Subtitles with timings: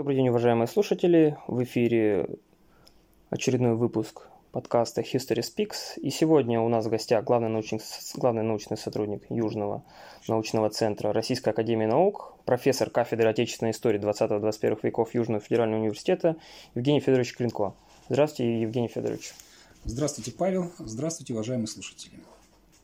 [0.00, 1.36] Добрый день, уважаемые слушатели.
[1.46, 2.26] В эфире
[3.28, 6.00] очередной выпуск подкаста History Speaks.
[6.00, 7.82] И сегодня у нас в гостях главный научный,
[8.14, 9.84] главный научный сотрудник Южного
[10.26, 16.36] научного центра Российской Академии Наук, профессор кафедры отечественной истории 20-21 веков Южного федерального университета
[16.74, 17.74] Евгений Федорович Клинко.
[18.08, 19.34] Здравствуйте, Евгений Федорович.
[19.84, 20.70] Здравствуйте, Павел.
[20.78, 22.14] Здравствуйте, уважаемые слушатели.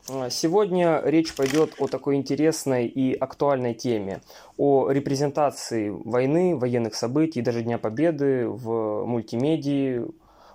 [0.08, 4.20] А, сегодня речь пойдет о такой интересной и актуальной теме,
[4.56, 10.02] о репрезентации войны, военных событий, даже Дня Победы в мультимедии,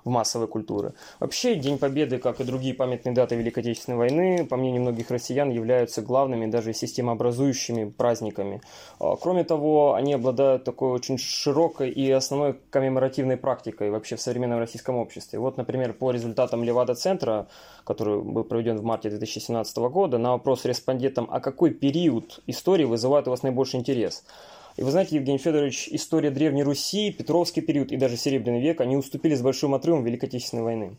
[0.04, 0.94] в массовой культуры.
[1.20, 5.50] Вообще, День Победы, как и другие памятные даты Великой Отечественной войны, по мнению многих россиян,
[5.50, 8.62] являются главными, даже системообразующими праздниками.
[9.00, 14.60] А, кроме того, они обладают такой очень широкой и основной коммеморативной практикой вообще в современном
[14.60, 15.40] российском обществе.
[15.40, 17.48] Вот, например, по результатам Левада-центра,
[17.84, 23.28] который был проведен в марте 2017 года, на вопрос респондентам, а какой период истории вызывает
[23.28, 24.24] у вас наибольший интерес–
[24.78, 28.96] и вы знаете, Евгений Федорович, история Древней Руси, Петровский период и даже Серебряный век, они
[28.96, 30.98] уступили с большим отрывом Великой Отечественной войны.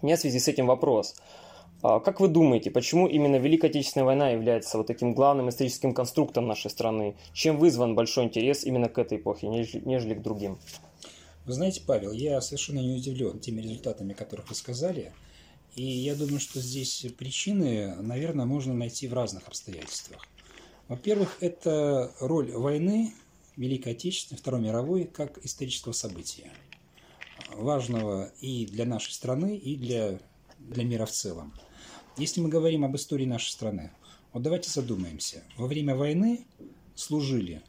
[0.00, 1.16] У меня в связи с этим вопрос.
[1.82, 6.46] А, как вы думаете, почему именно Великая Отечественная война является вот таким главным историческим конструктом
[6.46, 7.16] нашей страны?
[7.32, 10.58] Чем вызван большой интерес именно к этой эпохе, нежели к другим?
[11.44, 15.12] Вы знаете, Павел, я совершенно не удивлен теми результатами, которых вы сказали.
[15.74, 20.20] И я думаю, что здесь причины, наверное, можно найти в разных обстоятельствах.
[20.92, 23.14] Во-первых, это роль войны,
[23.56, 26.52] Великой Отечественной, Второй мировой, как исторического события,
[27.54, 30.20] важного и для нашей страны, и для,
[30.58, 31.54] для мира в целом.
[32.18, 33.90] Если мы говорим об истории нашей страны,
[34.34, 35.42] вот давайте задумаемся.
[35.56, 36.44] Во время войны
[36.94, 37.62] служили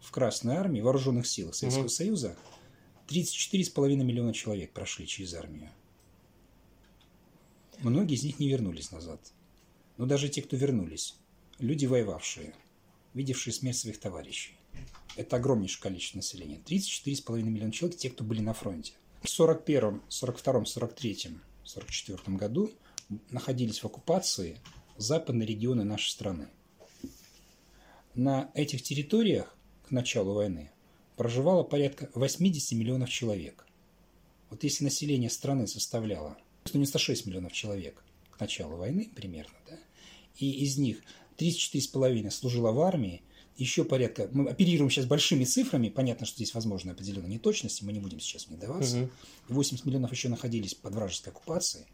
[0.00, 1.90] в Красной армии, в вооруженных силах Советского угу.
[1.90, 2.36] Союза
[3.06, 5.70] 34,5 миллиона человек прошли через армию.
[7.78, 9.20] Многие из них не вернулись назад.
[9.96, 11.14] Но даже те, кто вернулись,
[11.60, 12.52] люди воевавшие,
[13.14, 14.56] видевшие смерть своих товарищей.
[15.16, 16.60] Это огромнейшее количество населения.
[16.66, 18.92] 34,5 миллиона человек, те, кто были на фронте.
[19.22, 22.70] В 41, 42, 43, 44 году
[23.30, 24.58] находились в оккупации
[24.96, 26.48] западные регионы нашей страны.
[28.14, 30.70] На этих территориях к началу войны
[31.16, 33.66] проживало порядка 80 миллионов человек.
[34.50, 39.78] Вот если население страны составляло 96 миллионов человек к началу войны примерно, да,
[40.36, 41.02] и из них
[41.38, 43.22] 34,5 служило в армии,
[43.56, 48.00] еще порядка, мы оперируем сейчас большими цифрами, понятно, что здесь возможны определенные неточности, мы не
[48.00, 49.02] будем сейчас них даваться.
[49.02, 49.10] Угу.
[49.54, 51.86] 80 миллионов еще находились под вражеской оккупацией,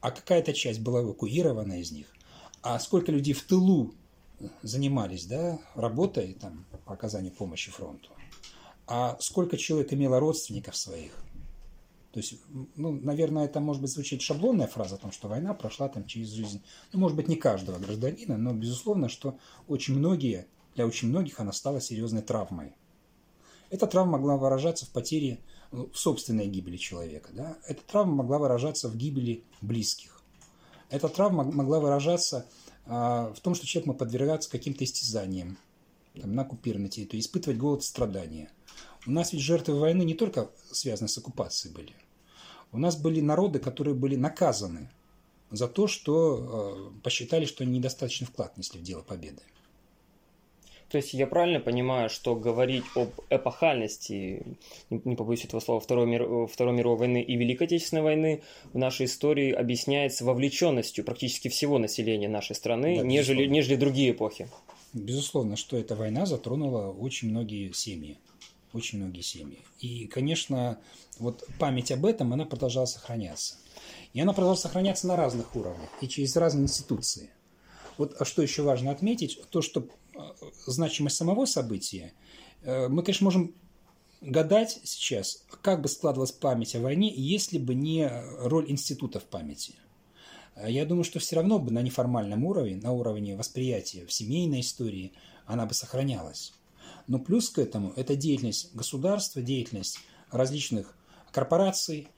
[0.00, 2.06] а какая-то часть была эвакуирована из них.
[2.62, 3.94] А сколько людей в тылу
[4.62, 8.10] занимались, да, работой там, по оказанию помощи фронту.
[8.86, 11.12] А сколько человек имело родственников своих,
[12.16, 12.40] то есть,
[12.76, 16.30] ну, наверное, это может быть звучит шаблонная фраза о том, что война прошла там через
[16.30, 16.62] жизнь,
[16.94, 19.38] ну, может быть, не каждого гражданина, но безусловно, что
[19.68, 22.72] очень многие, для очень многих она стала серьезной травмой.
[23.68, 25.40] Эта травма могла выражаться в потере,
[25.72, 27.28] ну, в собственной гибели человека.
[27.34, 27.58] Да?
[27.66, 30.22] Эта травма могла выражаться в гибели близких.
[30.88, 32.46] Эта травма могла выражаться
[32.86, 35.58] а, в том, что человек мог подвергаться каким-то истязаниям
[36.18, 38.50] там, на оккупированной территории, испытывать голод страдания.
[39.06, 41.92] У нас ведь жертвы войны не только связаны с оккупацией были.
[42.76, 44.90] У нас были народы, которые были наказаны
[45.50, 49.40] за то, что э, посчитали, что они недостаточно вклад несли в дело победы.
[50.90, 54.44] То есть я правильно понимаю, что говорить об эпохальности,
[54.90, 58.42] не побоюсь этого слова, Второй, мир, Второй мировой войны и Великой Отечественной войны
[58.74, 64.48] в нашей истории объясняется вовлеченностью практически всего населения нашей страны, да, нежели, нежели другие эпохи?
[64.92, 68.18] Безусловно, что эта война затронула очень многие семьи
[68.76, 69.58] очень многие семьи.
[69.80, 70.78] И, конечно,
[71.18, 73.56] вот память об этом, она продолжала сохраняться.
[74.12, 77.30] И она продолжала сохраняться на разных уровнях и через разные институции.
[77.98, 80.18] Вот а что еще важно отметить, то, что э,
[80.66, 82.12] значимость самого события,
[82.62, 83.54] э, мы, конечно, можем
[84.20, 88.10] гадать сейчас, как бы складывалась память о войне, если бы не
[88.40, 89.74] роль институтов памяти.
[90.66, 95.12] Я думаю, что все равно бы на неформальном уровне, на уровне восприятия в семейной истории,
[95.44, 96.54] она бы сохранялась.
[97.06, 99.98] Но плюс к этому это деятельность государства, деятельность
[100.30, 100.94] различных
[101.30, 102.08] корпораций,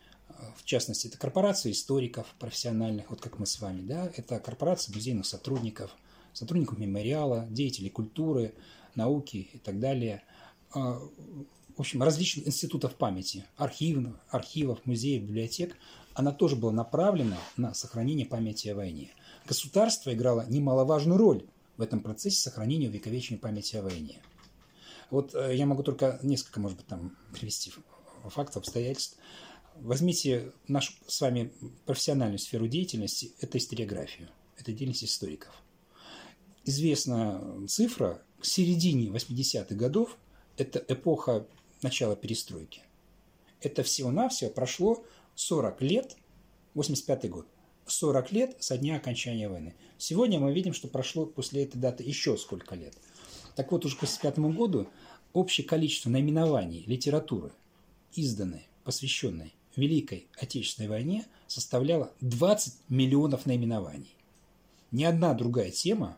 [0.56, 5.26] в частности, это корпорации историков профессиональных, вот как мы с вами, да, это корпорации музейных
[5.26, 5.90] сотрудников,
[6.32, 8.54] сотрудников мемориала, деятелей культуры,
[8.94, 10.22] науки и так далее.
[10.72, 11.00] А,
[11.76, 15.76] в общем, различных институтов памяти, архивов, архивов, музеев, библиотек,
[16.14, 19.10] она тоже была направлена на сохранение памяти о войне.
[19.46, 21.44] Государство играло немаловажную роль
[21.76, 24.20] в этом процессе сохранения увековечения памяти о войне.
[25.10, 27.72] Вот э, я могу только несколько, может быть, там привести
[28.24, 29.16] фактов, обстоятельств.
[29.76, 31.52] Возьмите нашу с вами
[31.86, 35.54] профессиональную сферу деятельности, это историографию, это деятельность историков.
[36.64, 40.16] Известна цифра, к середине 80-х годов,
[40.56, 41.46] это эпоха
[41.82, 42.82] начала перестройки.
[43.60, 45.04] Это всего-навсего прошло
[45.36, 46.16] 40 лет,
[46.74, 47.46] 85 год,
[47.86, 49.74] 40 лет со дня окончания войны.
[49.96, 52.94] Сегодня мы видим, что прошло после этой даты еще сколько лет.
[53.58, 54.86] Так вот, уже к 85 году
[55.32, 57.50] общее количество наименований литературы,
[58.14, 64.14] изданной, посвященной Великой Отечественной войне, составляло 20 миллионов наименований.
[64.92, 66.16] Ни одна другая тема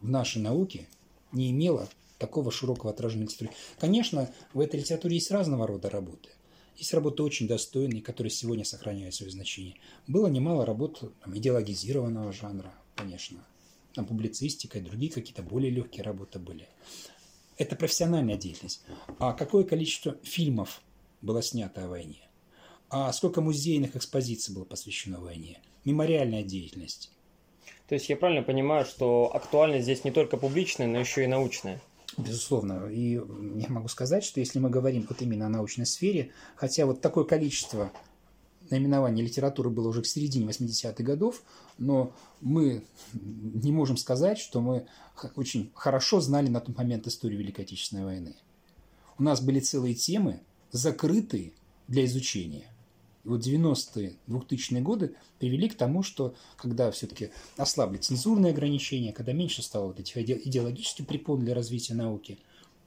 [0.00, 0.86] в нашей науке
[1.32, 3.50] не имела такого широкого отражения литературы.
[3.80, 6.28] Конечно, в этой литературе есть разного рода работы.
[6.76, 9.74] Есть работы очень достойные, которые сегодня сохраняют свое значение.
[10.06, 13.44] Было немало работ там, идеологизированного жанра, конечно.
[13.96, 16.68] Там публицистика и другие какие-то более легкие работы были.
[17.56, 18.82] Это профессиональная деятельность.
[19.18, 20.82] А какое количество фильмов
[21.22, 22.28] было снято о войне?
[22.90, 25.62] А сколько музейных экспозиций было посвящено войне?
[25.86, 27.10] Мемориальная деятельность.
[27.88, 31.80] То есть я правильно понимаю, что актуальность здесь не только публичная, но еще и научная?
[32.18, 32.90] Безусловно.
[32.90, 37.00] И я могу сказать, что если мы говорим вот именно о научной сфере, хотя вот
[37.00, 37.90] такое количество
[38.70, 41.42] наименований литературы было уже к середине 80-х годов,
[41.78, 44.86] но мы не можем сказать, что мы
[45.34, 48.36] очень хорошо знали на тот момент историю Великой Отечественной войны.
[49.18, 50.40] У нас были целые темы,
[50.72, 51.52] закрытые
[51.88, 52.66] для изучения.
[53.24, 59.32] И вот 90-е, 2000-е годы привели к тому, что когда все-таки ослабли цензурные ограничения, когда
[59.32, 62.38] меньше стало вот этих идеологических препон для развития науки,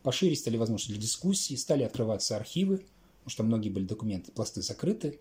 [0.01, 5.19] пошире стали возможности для дискуссий, стали открываться архивы, потому что многие были документы, пласты закрыты,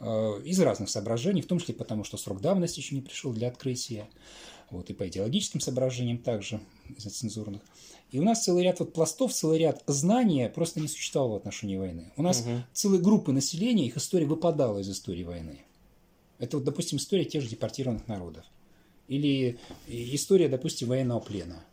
[0.00, 4.08] из разных соображений, в том числе потому, что срок давности еще не пришел для открытия,
[4.70, 6.60] вот, и по идеологическим соображениям также,
[6.96, 7.62] из-за цензурных.
[8.10, 11.76] И у нас целый ряд вот пластов, целый ряд знания просто не существовало в отношении
[11.76, 12.12] войны.
[12.16, 12.62] У нас угу.
[12.72, 15.60] целые группы населения, их история выпадала из истории войны.
[16.38, 18.44] Это вот, допустим, история тех же депортированных народов.
[19.08, 21.64] Или история, допустим, военного плена.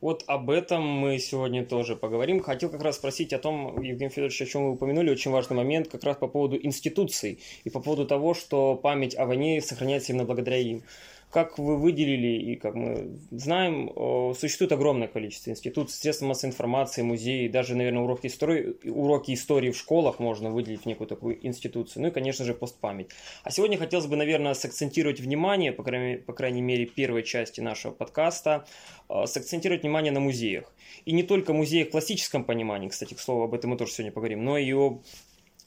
[0.00, 2.40] Вот об этом мы сегодня тоже поговорим.
[2.40, 5.88] Хотел как раз спросить о том, Евгений Федорович, о чем вы упомянули, очень важный момент,
[5.88, 10.24] как раз по поводу институций и по поводу того, что память о войне сохраняется именно
[10.24, 10.82] благодаря им.
[11.30, 17.46] Как вы выделили, и как мы знаем, существует огромное количество институтов, средств массовой информации, музеи,
[17.46, 22.02] даже, наверное, уроки истории, уроки истории в школах можно выделить в некую такую институцию.
[22.02, 23.10] Ну и, конечно же, постпамять.
[23.44, 27.92] А сегодня хотелось бы, наверное, сакцентировать внимание, по крайней, по крайней мере, первой части нашего
[27.92, 28.66] подкаста,
[29.08, 30.72] э, сакцентировать внимание на музеях.
[31.04, 34.10] И не только музеях в классическом понимании, кстати, к слову, об этом мы тоже сегодня
[34.10, 35.00] поговорим, но и о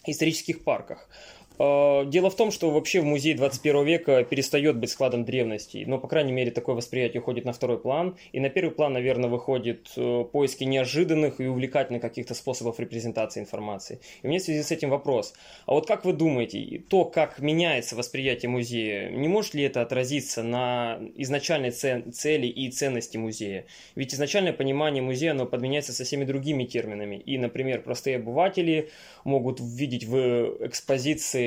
[0.06, 1.08] исторических парках.
[1.60, 6.00] Э, дело в том, что вообще в музей 21 века перестает быть складом древностей, но,
[6.00, 9.92] по крайней мере, такое восприятие уходит на второй план, и на первый план, наверное, выходит
[9.96, 14.00] э, поиски неожиданных и увлекательных каких-то способов репрезентации информации.
[14.22, 15.34] И у меня в связи с этим вопрос.
[15.66, 20.44] А вот как вы думаете, то, как меняется восприятие музея, не может ли это отразиться
[20.44, 23.66] на изначальной цели и ценности музея?
[23.96, 27.18] Ведь изначальное понимание музея, оно подменяется со всеми другими терминами.
[27.18, 28.90] И, например, простые обыватели
[29.24, 31.43] могут видеть в экспозиции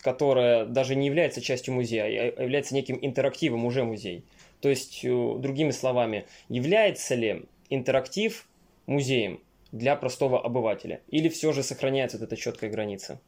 [0.00, 4.24] которая даже не является частью музея, а является неким интерактивом уже музей.
[4.60, 8.46] То есть, э, другими словами, является ли интерактив
[8.86, 9.40] музеем
[9.72, 11.00] для простого обывателя?
[11.08, 13.20] Или все же сохраняется вот эта четкая граница?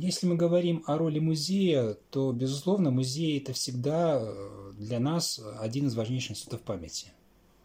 [0.00, 5.88] Если мы говорим о роли музея, то, безусловно, музей– это всегда э, для нас один
[5.88, 7.08] из важнейших институтов памяти.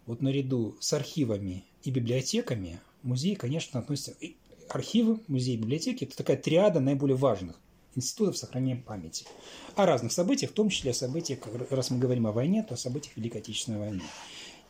[0.06, 4.16] Вот наряду с архивами и библиотеками музей, конечно, относится
[4.75, 7.60] архивы, музеи, библиотеки– это такая триада наиболее важных
[7.96, 9.25] институтов сохранения памяти.
[9.75, 11.39] О разных событиях, в том числе о событиях,
[11.70, 14.01] раз мы говорим о войне, то о событиях Великой Отечественной войны.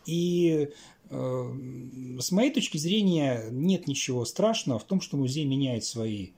[0.05, 0.69] И
[1.09, 6.31] э, с моей точки зрения нет ничего страшного в том, что музей меняет свои,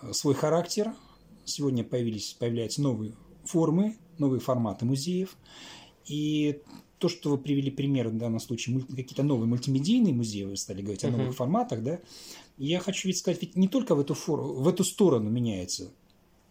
[0.00, 0.94] э, свой характер.
[1.44, 3.12] Сегодня появились, появляются новые
[3.44, 5.36] формы, новые форматы музеев.
[6.06, 6.62] И
[6.98, 11.04] то, что вы привели пример в данном случае, какие-то новые мультимедийные музеи, вы стали говорить
[11.04, 11.32] о новых uh-huh.
[11.32, 11.98] форматах, да,
[12.66, 15.90] я хочу ведь сказать, ведь не только в эту, фору, в эту сторону меняется.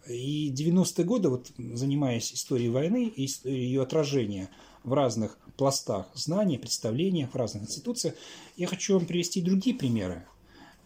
[0.07, 4.49] И 90-е годы, вот, занимаясь историей войны и ее отражения
[4.83, 8.15] в разных пластах знаний, представлениях, в разных институциях,
[8.57, 10.25] я хочу вам привести другие примеры.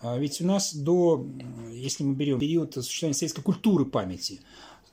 [0.01, 1.25] А ведь у нас до,
[1.71, 4.41] если мы берем период существования советской культуры памяти,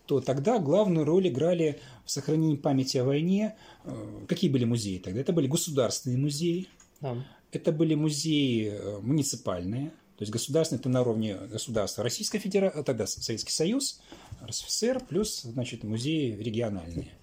[0.06, 3.56] то тогда главную роль играли в сохранении памяти о войне.
[3.84, 5.20] Э, какие были музеи тогда?
[5.20, 6.68] Это были государственные музеи,
[7.00, 7.16] да.
[7.50, 13.06] это были музеи э, муниципальные, то есть государственное это на уровне государства Российской Федерации, тогда
[13.06, 14.02] Советский Союз,
[14.44, 17.14] РСФСР, плюс значит, музеи региональные.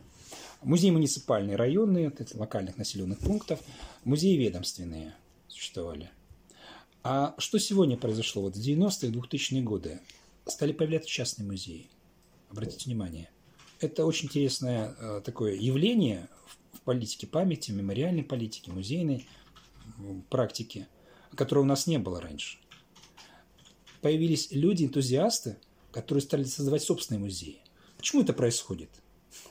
[0.64, 3.60] Музеи муниципальные, районные, локальных населенных пунктов,
[4.04, 5.14] музеи ведомственные
[5.48, 6.10] существовали.
[7.04, 8.42] А что сегодня произошло?
[8.42, 10.00] Вот в 90-е, 2000-е годы
[10.48, 11.92] стали появляться частные музеи.
[12.50, 13.30] Обратите внимание.
[13.80, 16.30] Это очень интересное э, такое явление
[16.74, 19.28] в политике памяти, мемориальной политике, музейной
[20.32, 20.88] практике–
[21.36, 22.58] которого у нас не было раньше.
[24.08, 25.58] Появились люди-энтузиасты,
[25.92, 27.60] которые стали создавать собственные музеи.
[27.98, 28.90] Почему это происходит?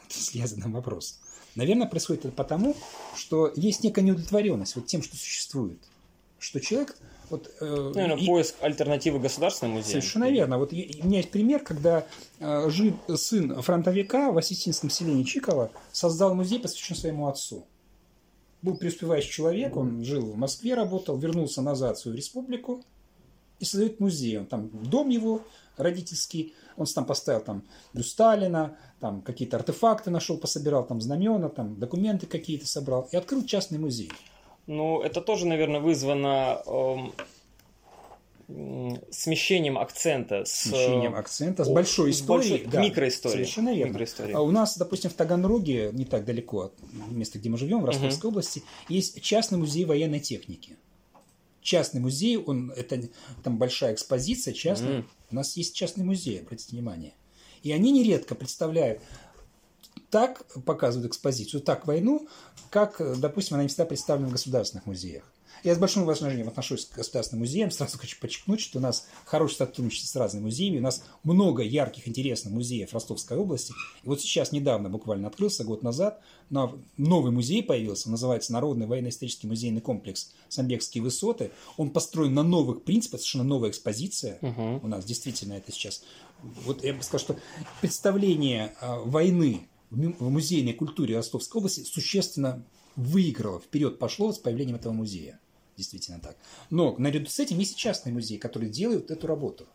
[0.08, 1.20] Если я задам вопрос.
[1.56, 2.75] Наверное, происходит это потому,
[3.14, 5.78] что есть некая неудовлетворенность вот тем, что существует.
[6.38, 6.96] Что человек...
[7.28, 8.26] Вот, э, Наверное, и...
[8.26, 10.00] поиск альтернативы государственному музею.
[10.00, 10.56] Совершенно верно.
[10.56, 12.06] Вот у меня есть пример, когда
[12.38, 17.66] э, жив сын фронтовика в осетинском селении Чикова создал музей, посвященный своему отцу.
[18.62, 22.82] Был преуспевающий человек, он жил в Москве, работал, вернулся назад в свою республику
[23.58, 24.38] и создает музей.
[24.38, 25.42] Он там дом его
[25.76, 27.62] родительский, он там поставил там
[28.00, 33.78] Сталина, там какие-то артефакты нашел, пособирал, там знамена, там документы какие-то собрал и открыл частный
[33.78, 34.10] музей.
[34.66, 37.12] Ну, это тоже, наверное, вызвано эм,
[39.10, 40.44] смещением акцента.
[40.44, 42.50] С, смещением акцента, с большой историей.
[42.50, 43.44] Большой, да, микроисторией.
[43.44, 43.90] Совершенно верно.
[43.90, 44.32] Микроистории.
[44.32, 46.75] А у нас, допустим, в Таганроге, не так далеко от
[47.10, 48.34] места, где мы живем, в Ростовской угу.
[48.34, 50.76] области, есть частный музей военной техники.
[51.66, 53.08] Частный музей, он, это
[53.42, 55.00] там большая экспозиция частная.
[55.00, 55.08] Угу.
[55.32, 57.14] У нас есть частный музей, обратите внимание.
[57.64, 59.02] И они нередко представляют
[60.08, 62.28] так показывают экспозицию, так войну,
[62.70, 65.25] как, допустим, она не всегда представлена в государственных музеях.
[65.66, 67.73] Я с большим уважением отношусь к государственным музеям.
[67.73, 70.78] Сразу хочу подчеркнуть, что у нас хорошее сотрудничество с разными музеями.
[70.78, 73.73] У нас много ярких, интересных музеев Ростовской области.
[74.04, 79.80] И вот сейчас недавно буквально открылся, год назад, новый музей появился, называется Народный военно-исторический музейный
[79.80, 81.50] комплекс «Самбекские высоты».
[81.76, 84.38] Он построен на новых принципах, совершенно новая экспозиция.
[84.42, 84.82] Угу.
[84.85, 86.04] У нас действительно это сейчас...
[86.64, 87.37] Вот я бы сказал, что
[87.80, 94.92] представление а, войны в музейной культуре Ростовской области существенно выиграло, вперед пошло с появлением этого
[94.92, 95.40] музея.
[95.76, 96.37] Действительно так.
[96.71, 99.66] Но наряду с этим есть и частные музеи, которые делают эту работу.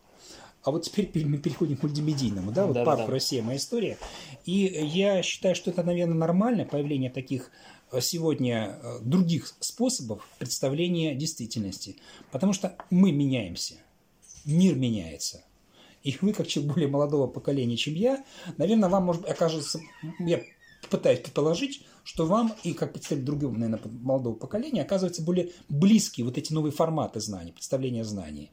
[0.64, 3.08] А вот теперь мы переходим к мультимедийному, да, вот да, парк да.
[3.08, 3.98] Россия, моя история.
[4.46, 4.52] И
[4.94, 7.50] я считаю, что это, наверное, нормально, появление таких
[7.92, 11.98] э, сегодня э, других способов представления действительности.
[12.32, 13.76] Потому что мы меняемся,
[14.46, 15.44] мир меняется.
[16.04, 18.24] И вы, как человек более молодого поколения, чем я,
[18.58, 19.80] наверное, вам может окажется,
[20.20, 20.42] я
[20.90, 26.38] пытаюсь предположить, что вам и как представитель другого, наверное, молодого поколения оказываются более близкие вот
[26.38, 28.52] эти новые форматы знаний, представления знаний.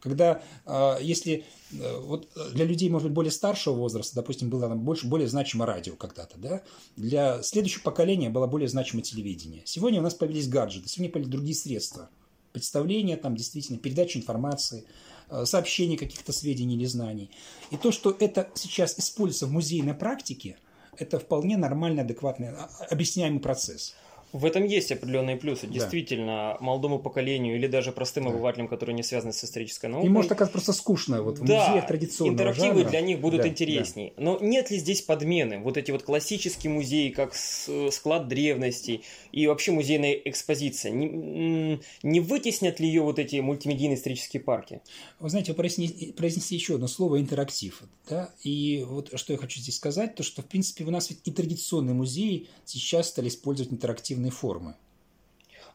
[0.00, 4.80] Когда, а, если э, вот для людей, может быть, более старшего возраста, допустим, было там
[4.80, 6.62] больше, более значимо радио когда-то, да,
[6.96, 9.62] для следующего поколения было более значимо телевидение.
[9.64, 12.10] Сегодня у нас появились гаджеты, сегодня появились другие средства
[12.50, 14.84] представления, там, действительно, передачи информации–
[15.32, 17.30] Э, сообщений каких-то сведений или знаний.
[17.70, 20.58] И то, что это сейчас используется в музейной практике,
[20.96, 23.94] это вполне нормальный, адекватный, а, объясняемый процесс.
[24.32, 25.66] В этом есть определенные плюсы.
[25.66, 25.74] Да.
[25.74, 28.30] Действительно, молодому поколению или даже простым да.
[28.30, 30.08] обывателям, которые не связаны с исторической наукой.
[30.08, 32.90] И может оказаться просто скучно вот в да, музеях традиционного интерактивы жанра.
[32.90, 34.14] для них будут да, интересней.
[34.16, 34.22] Да.
[34.22, 35.58] Но нет ли здесь подмены?
[35.58, 42.80] Вот эти вот классические музеи, как склад древностей и вообще музейная экспозиция, не, не вытеснят
[42.80, 44.80] ли ее вот эти мультимедийные исторические парки?
[45.20, 47.82] Вы знаете, вы произнесли, произнесли еще одно слово «интерактив».
[48.08, 48.30] Да?
[48.42, 51.30] И вот что я хочу здесь сказать, то что, в принципе, у нас ведь и
[51.30, 54.74] традиционные музеи сейчас стали использовать интерактивные разные формы.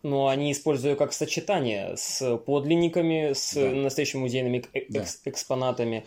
[0.04, 3.70] Но они используют как сочетание с подлинниками, с да.
[3.72, 5.32] настоящими музейными экс- да.
[5.32, 6.06] экспонатами.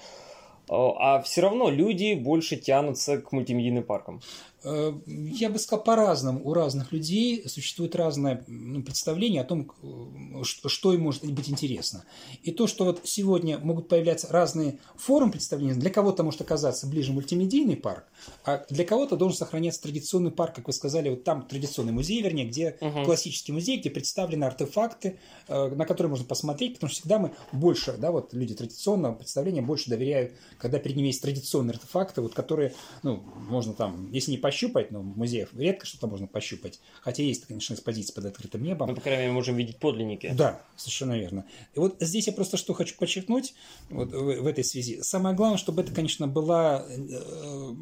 [0.68, 4.20] А, а все равно люди больше тянутся к мультимедийным паркам.
[4.62, 6.40] Э, я бы сказал, по-разному.
[6.44, 12.04] У разных людей существует разное ну, представление о том, э, что им может быть интересно.
[12.42, 17.12] И то, что вот сегодня могут появляться разные формы представления, для кого-то может оказаться ближе
[17.12, 18.04] мультимедийный парк,
[18.44, 22.44] а для кого-то должен сохраняться традиционный парк, как вы сказали, вот там традиционный музей, вернее,
[22.44, 23.04] где угу.
[23.04, 27.96] классический музей, где представлены артефакты, э, на которые можно посмотреть, потому что всегда мы больше,
[27.96, 32.74] да, вот люди традиционного представления больше доверяют, когда перед ними есть традиционные артефакты, вот которые,
[33.02, 36.80] ну, можно там, если не по пощупать, но в музеях редко что-то можно пощупать.
[37.02, 38.88] Хотя есть, конечно, экспозиции под открытым небом.
[38.88, 40.32] Ну, по крайней мере, мы можем видеть подлинники.
[40.34, 41.46] Да, совершенно верно.
[41.74, 43.54] И вот здесь я просто что хочу подчеркнуть
[43.90, 45.02] вот в, в этой связи.
[45.02, 47.74] Самое главное, чтобы это, конечно, была, э,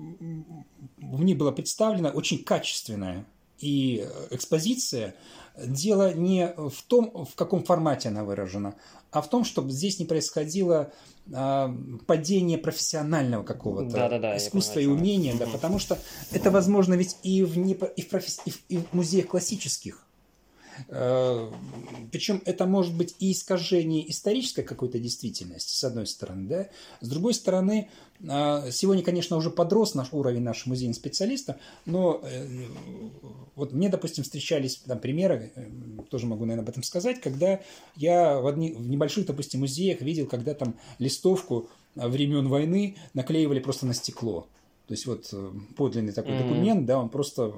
[0.99, 3.25] в ней была представлена очень качественная
[3.61, 5.15] и экспозиция.
[5.65, 8.75] Дело не в том, в каком формате она выражена,
[9.11, 10.93] а в том, чтобы здесь не происходило
[11.33, 11.69] э,
[12.07, 15.99] падение профессионального какого-то да, да, да, искусства и умения, да, потому что
[16.31, 20.08] это возможно ведь и в, не, и в, профи, и в, и в музеях классических.
[20.89, 21.51] Э,
[22.13, 26.69] Причем это может быть и искажение исторической какой-то действительности, с одной стороны, да,
[27.01, 27.89] с другой стороны,
[28.21, 31.57] э, сегодня, конечно, уже подрос наш уровень наших музейных специалистов,
[31.87, 32.47] но э,
[33.55, 35.53] вот мне, допустим, встречались там примеры,
[36.11, 37.61] тоже могу, наверное, об этом сказать, когда
[37.97, 43.87] я в, одни, в небольших, допустим, музеях видел, когда там листовку времен войны наклеивали просто
[43.87, 44.47] на стекло.
[44.87, 45.35] То есть вот
[45.77, 46.49] подлинный такой mm-hmm.
[46.49, 47.53] документ, да, он просто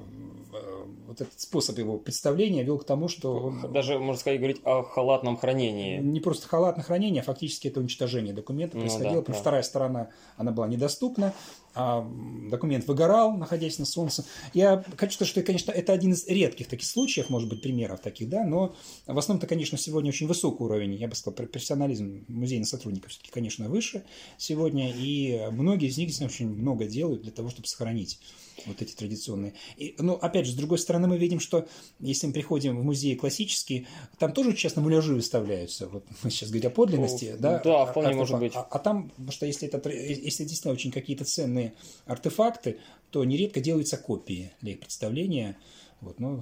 [1.11, 3.53] вот этот способ его представления вел к тому, что...
[3.69, 5.99] Даже, можно сказать, говорить о халатном хранении.
[5.99, 9.41] Не просто халатное хранение, а фактически это уничтожение документа ну, происходило, да, потому да.
[9.41, 11.33] вторая сторона, она была недоступна,
[11.73, 12.07] а
[12.49, 14.25] документ выгорал, находясь на солнце.
[14.53, 18.29] Я хочу сказать, что, конечно, это один из редких таких случаев, может быть, примеров таких,
[18.29, 18.75] да, но
[19.05, 23.69] в основном-то, конечно, сегодня очень высокий уровень, я бы сказал, профессионализм музейных сотрудников все-таки, конечно,
[23.69, 24.03] выше
[24.37, 28.19] сегодня, и многие из них очень много делают для того, чтобы сохранить
[28.65, 29.53] вот эти традиционные.
[29.77, 31.67] И, ну, опять же, с другой стороны, мы видим, что
[31.99, 33.87] если мы приходим в музеи классические,
[34.19, 35.87] там тоже, честно, муляжи выставляются.
[35.87, 37.61] Вот мы сейчас говорим о подлинности, ну, да?
[37.63, 38.53] Да, вполне а, может быть.
[38.55, 41.60] А, а там, потому что если это, если действительно очень какие-то ценные
[42.05, 42.77] артефакты,
[43.11, 45.57] то нередко делаются копии для их представления.
[46.01, 46.41] Вот, ну,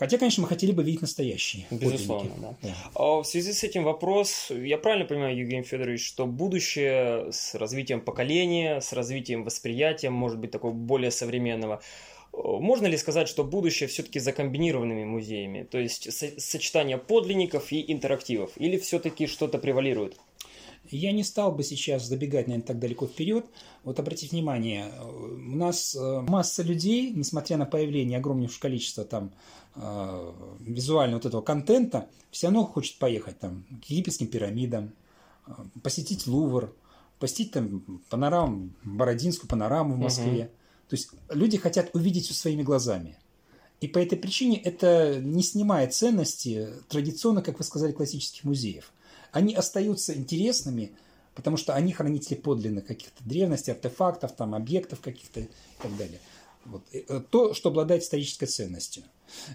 [0.00, 1.66] Хотя, конечно, мы хотели бы видеть настоящие.
[1.70, 2.54] Безусловно, да.
[2.62, 2.74] да.
[2.94, 8.00] А в связи с этим вопрос, я правильно понимаю, Евгений Федорович, что будущее с развитием
[8.00, 11.82] поколения, с развитием восприятия, может быть, такого более современного,
[12.32, 16.10] можно ли сказать, что будущее все-таки за комбинированными музеями, то есть
[16.40, 20.16] сочетание подлинников и интерактивов, или все-таки что-то превалирует?
[20.90, 23.46] Я не стал бы сейчас забегать, наверное, так далеко вперед.
[23.84, 29.32] Вот обратите внимание, у нас э, масса людей, несмотря на появление огромнейшего количества там
[29.76, 34.92] э, визуального вот этого контента, все равно хочет поехать там к египетским пирамидам,
[35.46, 36.74] э, посетить Лувр,
[37.20, 40.44] посетить там панораму, Бородинскую панораму в Москве.
[40.44, 40.50] Угу.
[40.88, 43.16] То есть люди хотят увидеть все своими глазами.
[43.80, 48.92] И по этой причине это не снимает ценности традиционно, как вы сказали, классических музеев
[49.32, 50.92] они остаются интересными,
[51.34, 55.48] потому что они хранители подлинных каких-то древностей, артефактов, там, объектов каких-то и
[55.80, 56.20] так далее.
[56.64, 56.82] Вот.
[56.92, 59.02] Э, то, что обладает исторической ценностью.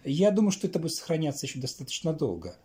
[0.03, 2.55] Я думаю, что это будет сохраняться еще достаточно долго.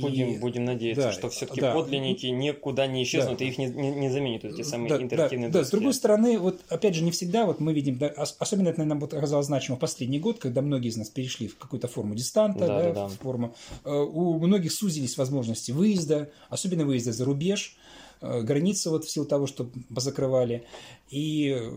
[0.00, 0.38] Будем, и...
[0.38, 1.74] будем надеяться, да, что все-таки да.
[1.74, 3.44] подлинники никуда не исчезнут, да.
[3.44, 5.64] и их не, не, не заменят эти самые да, интерактивные да, доски.
[5.64, 8.80] Да, с другой стороны, вот опять же, не всегда вот мы видим, да, особенно это,
[8.80, 12.14] наверное, вот оказалось значимо в последний год, когда многие из нас перешли в какую-то форму
[12.14, 13.08] дистанта, да, да, да.
[13.08, 13.54] в форму.
[13.84, 17.76] Э, у многих сузились возможности выезда, особенно выезда за рубеж
[18.20, 20.64] э, границы вот в силу того, что позакрывали.
[21.10, 21.70] И э,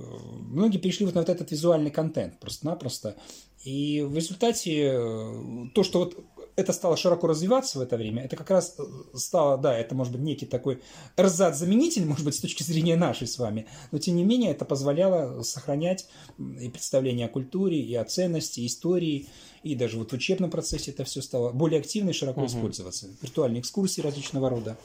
[0.50, 3.16] многие перешли вот на вот этот визуальный контент просто-напросто.
[3.64, 4.94] И в результате
[5.74, 6.18] то, что вот
[6.58, 10.12] это стало широко развиваться в это время, это как раз э, стало, да, это может
[10.12, 10.82] быть некий такой
[11.16, 15.44] эрзат-заменитель, может быть, с точки зрения нашей с вами, но тем не менее это позволяло
[15.44, 16.08] сохранять
[16.40, 19.28] и представление о культуре, и о ценности, истории,
[19.62, 22.48] и даже вот в учебном процессе это все стало более активно и широко угу.
[22.48, 23.08] использоваться.
[23.22, 24.78] Виртуальные экскурсии различного рода.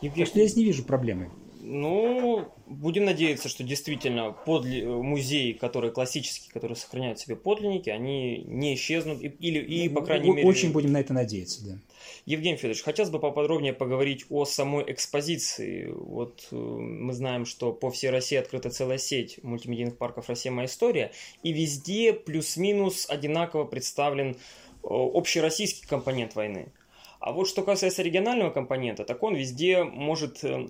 [0.00, 0.24] Евгений...
[0.24, 1.32] Так что я здесь не вижу проблемы.
[1.70, 4.86] Ну, будем надеяться, что действительно подли...
[4.86, 9.20] музеи, которые классические, которые сохраняют в себе подлинники, они не исчезнут.
[9.22, 10.48] Или, и, по крайней мере...
[10.48, 11.78] Очень будем на это надеяться, да.
[12.24, 15.92] Евгений Федорович, хотелось бы поподробнее поговорить о самой экспозиции.
[15.92, 20.50] Вот э, мы знаем, что по всей России открыта целая сеть мультимедийных парков «Россия.
[20.50, 24.34] Моя история», и везде плюс-минус одинаково представлен э,
[24.82, 26.72] общероссийский компонент войны.
[27.20, 30.68] А вот что касается регионального компонента, так он везде может э,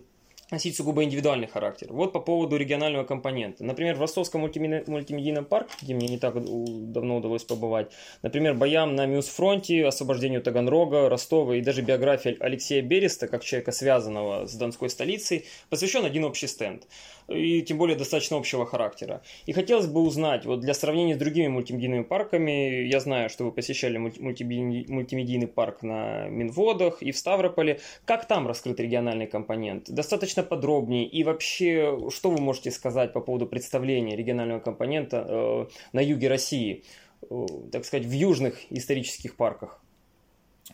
[0.51, 1.89] носить сугубо индивидуальный характер.
[1.91, 3.65] Вот по поводу регионального компонента.
[3.65, 7.91] Например, в Ростовском мультимедийном парке, где мне не так давно удалось побывать,
[8.23, 14.47] например, боям на Мьюз-фронте, освобождению Таганрога, Ростова и даже биография Алексея Береста, как человека, связанного
[14.47, 16.87] с Донской столицей, посвящен один общий стенд
[17.29, 19.21] и тем более достаточно общего характера.
[19.45, 23.53] И хотелось бы узнать, вот для сравнения с другими мультимедийными парками, я знаю, что вы
[23.53, 29.91] посещали мультимедийный парк на Минводах и в Ставрополе, как там раскрыт региональный компонент?
[29.91, 36.01] Достаточно подробнее и вообще, что вы можете сказать по поводу представления регионального компонента э, на
[36.01, 36.85] юге России,
[37.23, 39.81] э, так сказать, в южных исторических парках?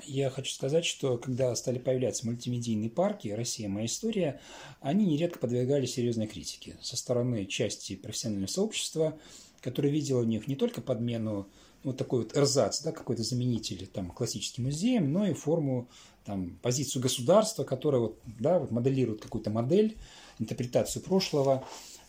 [0.03, 3.69] Я хочу сказать, что когда стали появляться мультимедийные парки «Россия.
[3.69, 4.41] Моя история»,
[4.81, 9.19] они нередко подвергали серьезной критике со стороны части профессионального сообщества,
[9.61, 11.49] которое видело в них не только подмену
[11.85, 15.89] вот такой вот эрзац, да, какой-то заменитель там, классическим музеям, но и форму,
[16.25, 19.97] там, позицию государства, которое вот, да, вот моделирует какую-то модель,
[20.39, 21.65] интерпретацию прошлого.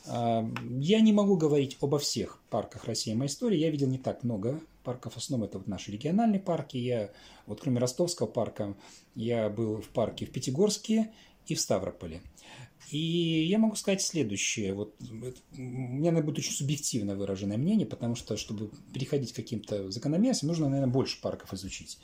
[0.08, 3.16] А, я не могу говорить обо всех парках «Россия.
[3.16, 3.60] Моя история».
[3.60, 5.14] Я видел не так много парков.
[5.14, 6.78] В основном это вот наши региональные парки.
[6.78, 7.12] Я,
[7.46, 8.76] вот кроме Ростовского парка,
[9.16, 11.12] я был в парке в Пятигорске
[11.48, 12.22] и в Ставрополе.
[12.92, 14.74] И я могу сказать следующее.
[14.74, 15.06] Вот, у
[15.58, 20.70] меня, наверное, будет очень субъективно выраженное мнение, потому что, чтобы переходить к каким-то закономерностям, нужно,
[20.70, 21.98] наверное, больше парков изучить.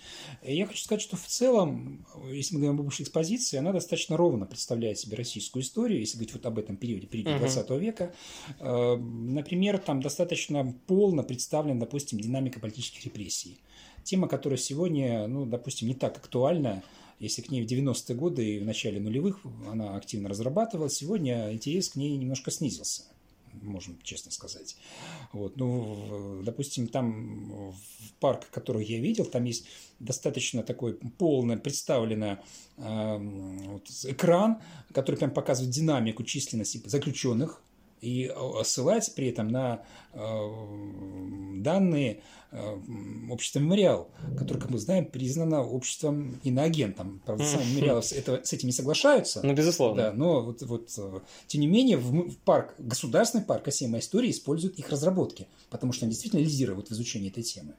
[0.44, 4.17] И я хочу сказать, что в целом, если мы говорим об общей экспозиции, она достаточно
[4.17, 7.80] ровно представляет себе российскую историю, если говорить вот об этом периоде, периоде 20 uh-huh.
[7.80, 8.13] века.
[8.60, 13.62] Э, например, там достаточно полно представлена, допустим, динамика политических репрессий.
[14.04, 16.82] Тема, которая сегодня, ну, допустим, не так актуальна,
[17.21, 21.89] если к ней в 90-е годы и в начале нулевых она активно разрабатывалась, сегодня интерес
[21.89, 23.03] к ней немножко снизился.
[23.62, 24.75] можем честно сказать.
[25.31, 25.55] Вот.
[25.55, 29.67] Ну, допустим, там в парк, который я видел, там есть
[29.99, 32.39] достаточно такой полно представлено
[32.77, 34.60] э, вот, экран,
[34.91, 37.62] который прям показывает динамику численности заключенных
[38.02, 38.34] и
[38.64, 39.84] ссылается при этом на
[40.14, 42.78] э, данные э,
[43.30, 47.22] общества «Мемориал», которое, как мы знаем, признано обществом иноагентом.
[47.26, 49.42] Правда, сами «Мемориалы» это, с этим не соглашаются.
[49.44, 50.04] Ну, безусловно.
[50.04, 54.80] Да, но вот, вот, э, тем не менее, в, парк, государственный парк «Осема истории» использует
[54.80, 57.76] их разработки, потому что они действительно лидируют в изучении этой темы.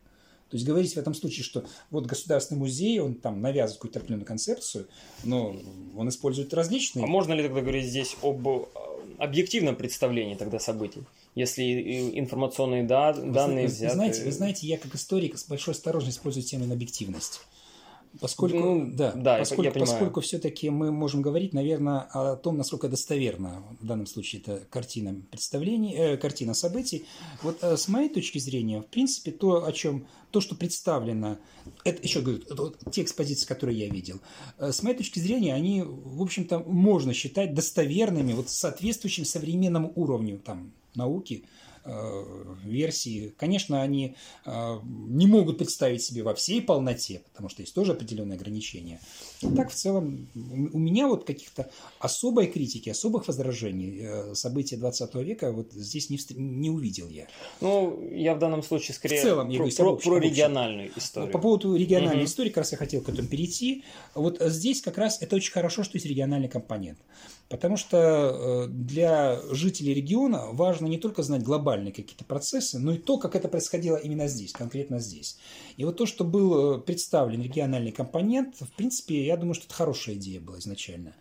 [0.53, 4.27] То есть говорить в этом случае, что вот государственный музей, он там навязывает какую-то определенную
[4.27, 4.87] концепцию,
[5.25, 5.57] но
[5.97, 7.05] он использует различные...
[7.05, 8.47] А можно ли тогда говорить здесь об
[9.17, 13.89] объективном представлении тогда событий, если информационные да, данные вы, взяты.
[13.89, 17.41] Вы знаете, вы знаете, я как историк с большой осторожностью использую термин объективность.
[18.21, 22.89] Поскольку, ну, да, да, поскольку, я, поскольку все-таки мы можем говорить, наверное, о том, насколько
[22.89, 27.07] достоверна в данном случае это картина представлений, э, картина событий.
[27.43, 31.39] Вот э, с моей точки зрения, в принципе, то, о чем, то, что представлено,
[31.85, 34.21] это еще говорю, это, те экспозиции, которые я видел,
[34.59, 40.39] э, с моей точки зрения, они, в общем-то, можно считать достоверными, вот соответствующим современному уровню
[40.39, 41.45] там науки,
[42.65, 43.35] версии.
[43.37, 48.37] Конечно, они э, не могут представить себе во всей полноте, потому что есть тоже определенные
[48.37, 49.01] ограничения.
[49.57, 55.53] Так, в целом, у меня вот каких-то особой критики, особых возражений э, события 20 века
[55.53, 57.27] вот здесь не, не увидел я.
[57.61, 61.33] Ну, я в данном случае скорее в целом, я про, про, про региональную историю.
[61.33, 62.27] По поводу региональной угу.
[62.27, 63.85] истории, как раз я хотел к этому перейти.
[64.15, 66.99] Вот здесь как раз это очень хорошо, что есть региональный компонент.
[67.49, 73.19] Потому что для жителей региона важно не только знать глобальные какие-то процессы, но и то,
[73.19, 75.37] как это происходило именно здесь, конкретно здесь.
[75.77, 80.15] И вот то, что был представлен региональный компонент, в принципе, я думаю, что это хорошая
[80.15, 81.15] идея была изначально.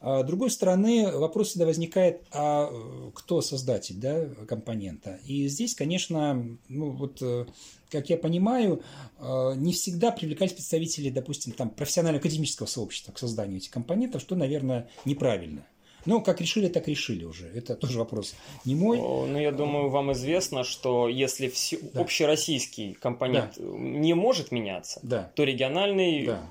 [0.00, 2.70] А с другой стороны, вопрос всегда возникает, а
[3.14, 5.18] кто создатель да, компонента?
[5.24, 7.46] И здесь, конечно, ну вот э,
[7.94, 8.82] как я понимаю,
[9.20, 14.88] э, не всегда привлекались представители, допустим, там, профессионально-академического сообщества к созданию этих компонентов, что, наверное,
[15.04, 15.64] неправильно.
[16.06, 17.46] Ну, как решили, так решили уже.
[17.48, 18.98] Это тоже вопрос не мой.
[18.98, 21.78] Ну, я думаю, вам известно, что если все...
[21.78, 22.00] да.
[22.00, 23.64] общероссийский компонент да.
[23.64, 25.30] не может меняться, да.
[25.34, 26.42] то региональный да.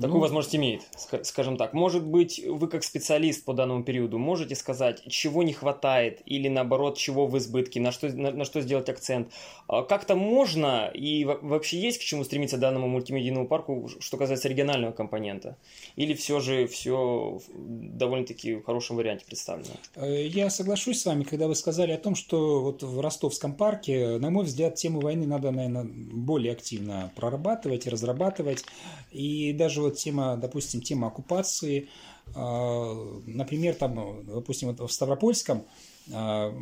[0.00, 0.82] Такую ну, возможность имеет,
[1.22, 1.72] скажем так.
[1.72, 6.96] Может быть, вы как специалист по данному периоду можете сказать, чего не хватает или наоборот,
[6.96, 9.32] чего в избытке, на что, на, на что сделать акцент.
[9.66, 14.92] А как-то можно и вообще есть к чему стремиться данному мультимедийному парку, что касается регионального
[14.92, 15.56] компонента?
[15.96, 19.74] Или все же все довольно-таки в хорошем варианте представлено?
[19.96, 24.18] Э, я соглашусь с вами, когда вы сказали о том, что вот в Ростовском парке,
[24.18, 28.64] на мой взгляд, тему войны надо, наверное, более активно прорабатывать и разрабатывать.
[29.10, 31.88] И даже вот тема, допустим, тема оккупации,
[32.34, 35.64] а, например, там, допустим, в Ставропольском
[36.12, 36.52] а,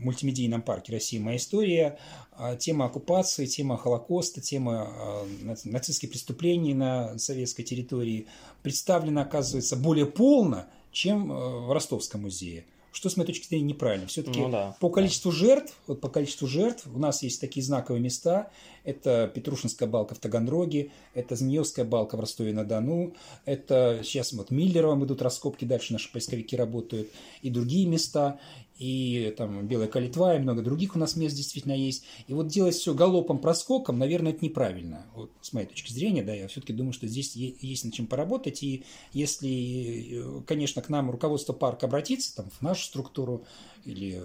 [0.00, 1.98] мультимедийном парке России «Моя история»,
[2.32, 5.24] а, тема оккупации, тема Холокоста, тема
[5.64, 8.26] нацистских преступлений на советской территории
[8.62, 14.06] представлена, оказывается, более полно, чем в Ростовском музее что с моей точки зрения неправильно.
[14.06, 14.76] Все-таки ну, да.
[14.80, 18.50] по количеству жертв, вот по количеству жертв у нас есть такие знаковые места.
[18.84, 23.14] Это Петрушинская балка в Таганроге, это Змеевская балка в Ростове-на-Дону,
[23.46, 27.08] это сейчас вот Миллеровым идут раскопки, дальше наши поисковики работают,
[27.40, 28.38] и другие места
[28.76, 32.04] и там Белая Калитва, и много других у нас мест действительно есть.
[32.26, 35.06] И вот делать все галопом, проскоком, наверное, это неправильно.
[35.14, 38.62] Вот с моей точки зрения, да, я все-таки думаю, что здесь есть над чем поработать.
[38.62, 43.44] И если, конечно, к нам руководство парка обратится, там, в нашу структуру
[43.84, 44.20] или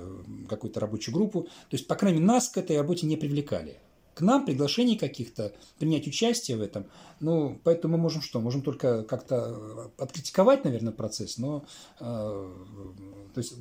[0.48, 3.78] какую-то рабочую группу, то есть, по крайней мере, нас к этой работе не привлекали.
[4.16, 6.88] К нам приглашений каких-то, принять участие в этом.
[7.22, 8.42] Ну, поэтому мы можем что?
[8.42, 11.64] Можем только как-то откритиковать, наверное, процесс, но
[12.02, 12.04] э,
[13.34, 13.54] то есть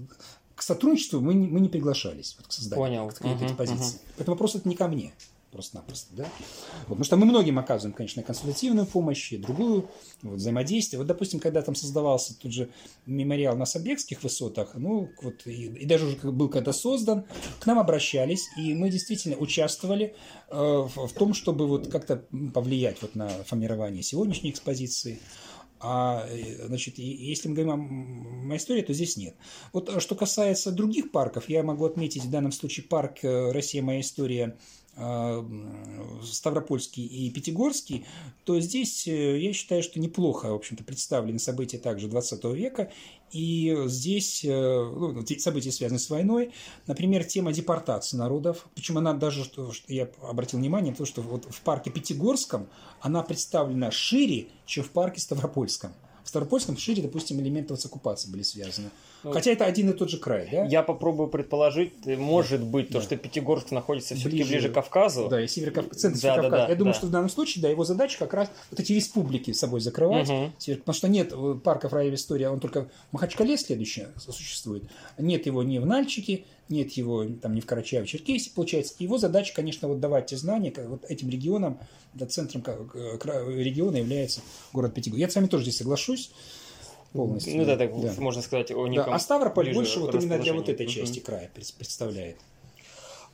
[0.59, 3.15] к сотрудничеству мы не, мы не приглашались, вот, к созданию Понял.
[3.15, 3.97] К, угу, этой позиции.
[3.97, 4.03] Угу.
[4.17, 5.15] Поэтому вопрос это не ко мне
[5.53, 6.25] просто-напросто, да.
[6.25, 9.89] Вот, потому что мы многим оказываем, конечно, консультативную помощь и другую
[10.23, 10.99] вот, взаимодействие.
[10.99, 12.69] Вот, допустим, когда там создавался тот же
[13.07, 17.25] мемориал на Собекских высотах, ну, вот, и, и даже уже был когда создан,
[17.61, 20.15] к нам обращались, и мы действительно участвовали
[20.51, 25.21] э, в, в том, чтобы вот как-то повлиять вот на формирование сегодняшней экспозиции.
[25.81, 29.37] А э, значит, если мы говорим о моей истории, то здесь нет.
[29.73, 33.83] Вот э, что касается других парков, я могу отметить в данном случае парк э, «Россия.
[33.83, 34.57] Моя история»
[36.25, 38.05] Ставропольский и Пятигорский,
[38.45, 42.91] то здесь я считаю, что неплохо, в общем-то, представлены события также 20 века.
[43.31, 46.53] И здесь ну, события, связанные с войной,
[46.87, 51.61] например, тема депортации народов, причем она даже, что, я обратил внимание, то, что вот в
[51.61, 52.69] парке Пятигорском
[53.01, 55.93] она представлена шире, чем в парке Ставропольском.
[56.25, 58.91] В Ставропольском шире, допустим, элементы оккупации были связаны.
[59.25, 60.65] Ну, Хотя это один и тот же край, да?
[60.65, 65.29] Я попробую предположить, э, может быть, то, что Пятигорск находится все-таки ближе, ближе к Кавказу.
[65.29, 66.51] Да, и Северокавказ, центр да, Северокавказа.
[66.51, 66.99] Да, да, Я думаю, да.
[66.99, 70.29] что в данном случае, да, его задача как раз вот эти республики с собой закрывать,
[70.29, 70.53] угу.
[70.59, 74.85] потому что нет э, парка в районе истории, он только в Махачкале следующий существует.
[75.19, 78.95] Нет его ни в Нальчике, нет его там ни в Карачаево-Черкесии, получается.
[78.99, 81.79] Его задача, конечно, вот давать те знания вот этим регионам,
[82.15, 85.21] да, центром региона является город Пятигорск.
[85.21, 86.31] Я с вами тоже здесь соглашусь
[87.13, 87.57] полностью.
[87.57, 88.13] Ну да, так да.
[88.19, 89.15] можно сказать о неком да.
[89.15, 92.37] А Ставрополь больше вот именно для вот этой части края представляет.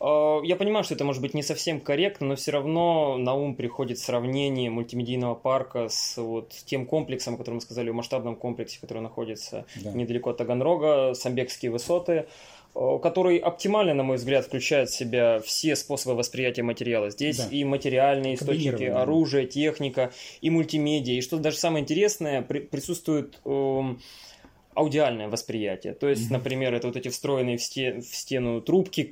[0.01, 3.55] А, я понимаю, что это может быть не совсем корректно, но все равно на ум
[3.55, 8.79] приходит сравнение мультимедийного парка с вот тем комплексом, о котором мы сказали, о масштабном комплексе,
[8.81, 9.93] который находится да.
[9.93, 12.27] недалеко от Таганрога, Самбекские высоты.
[12.75, 17.11] Э, который оптимально, на мой взгляд, включает в себя все способы восприятия материала.
[17.11, 17.49] Здесь да.
[17.51, 21.15] и материальные источники, оружие, техника, и мультимедиа.
[21.15, 24.01] И что даже самое интересное, при, присутствует эм,
[24.75, 25.95] аудиальное восприятие.
[25.95, 26.33] То есть, mm-hmm.
[26.33, 29.09] например, это вот эти встроенные в, стен, в стену трубки,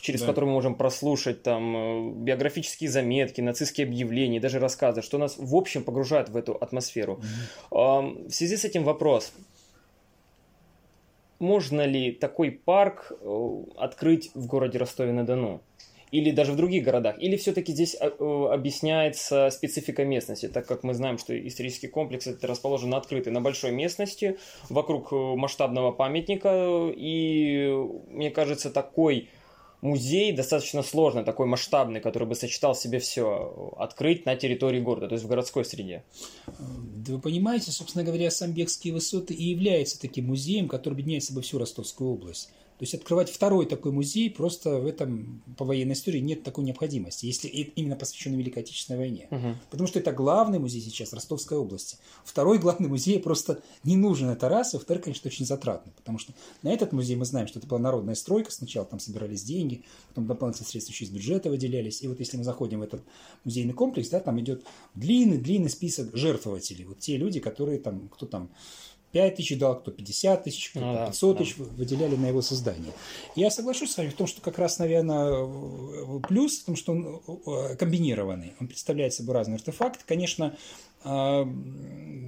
[0.00, 0.26] через да.
[0.26, 5.54] которые мы можем прослушать там э, биографические заметки, нацистские объявления, даже рассказы, что нас в
[5.54, 7.20] общем погружает в эту атмосферу.
[7.70, 8.28] Mm-hmm.
[8.30, 9.32] В связи с этим вопрос
[11.40, 15.62] можно ли такой парк э, открыть в городе Ростове-на-Дону?
[16.12, 17.16] Или даже в других городах?
[17.20, 22.26] Или все-таки здесь э, э, объясняется специфика местности, так как мы знаем, что исторический комплекс
[22.26, 27.72] это расположен на открытой, на большой местности, вокруг масштабного памятника, и
[28.08, 29.28] мне кажется, такой
[29.80, 35.14] музей достаточно сложный, такой масштабный, который бы сочетал себе все, открыть на территории города, то
[35.14, 36.04] есть в городской среде.
[36.46, 41.42] Да вы понимаете, собственно говоря, Самбекские высоты и является таким музеем, который объединяет в собой
[41.42, 42.50] всю Ростовскую область.
[42.80, 47.26] То есть открывать второй такой музей просто в этом по военной истории нет такой необходимости,
[47.26, 49.28] если именно посвященный Великой Отечественной войне.
[49.30, 49.56] Угу.
[49.70, 51.98] Потому что это главный музей сейчас Ростовской области.
[52.24, 55.92] Второй главный музей просто не нужен это раз, и во-вторых, конечно, очень затратный.
[55.92, 59.42] Потому что на этот музей мы знаем, что это была народная стройка, сначала там собирались
[59.42, 62.00] деньги, потом дополнительные средства еще из бюджета выделялись.
[62.00, 63.02] И вот если мы заходим в этот
[63.44, 64.64] музейный комплекс, да, там идет
[64.94, 66.86] длинный-длинный список жертвователей.
[66.86, 68.48] Вот те люди, которые там, кто там
[69.12, 71.64] 5 тысяч дал, кто 50 тысяч, кто ну, 500 да, тысяч да.
[71.64, 72.92] выделяли на его создание.
[73.34, 77.20] Я соглашусь с вами в том, что как раз, наверное, плюс в том, что он
[77.26, 78.54] э, комбинированный.
[78.60, 80.04] Он представляет собой разные артефакты.
[80.06, 80.56] Конечно,
[81.04, 81.44] э,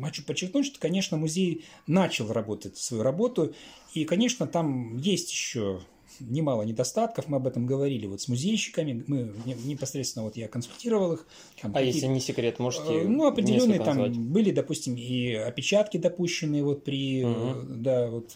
[0.02, 3.54] хочу подчеркнуть, что, конечно, музей начал работать свою работу,
[3.94, 5.80] и, конечно, там есть еще
[6.28, 9.32] немало недостатков, мы об этом говорили вот с музейщиками, мы
[9.64, 11.26] непосредственно вот я консультировал их.
[11.60, 11.92] Там, а какие...
[11.92, 14.16] если не секрет, можете э, Ну, определенные там назвать?
[14.16, 17.60] были, допустим, и опечатки допущенные вот при, угу.
[17.68, 18.34] да, вот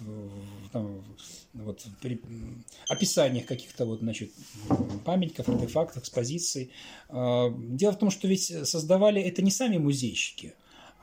[0.73, 1.05] там,
[1.55, 2.21] вот при
[2.89, 4.31] описаниях каких-то вот, значит,
[5.05, 6.71] памятников, артефактов, экспозиций.
[7.11, 10.55] Дело в том, что ведь создавали это не сами музейщики,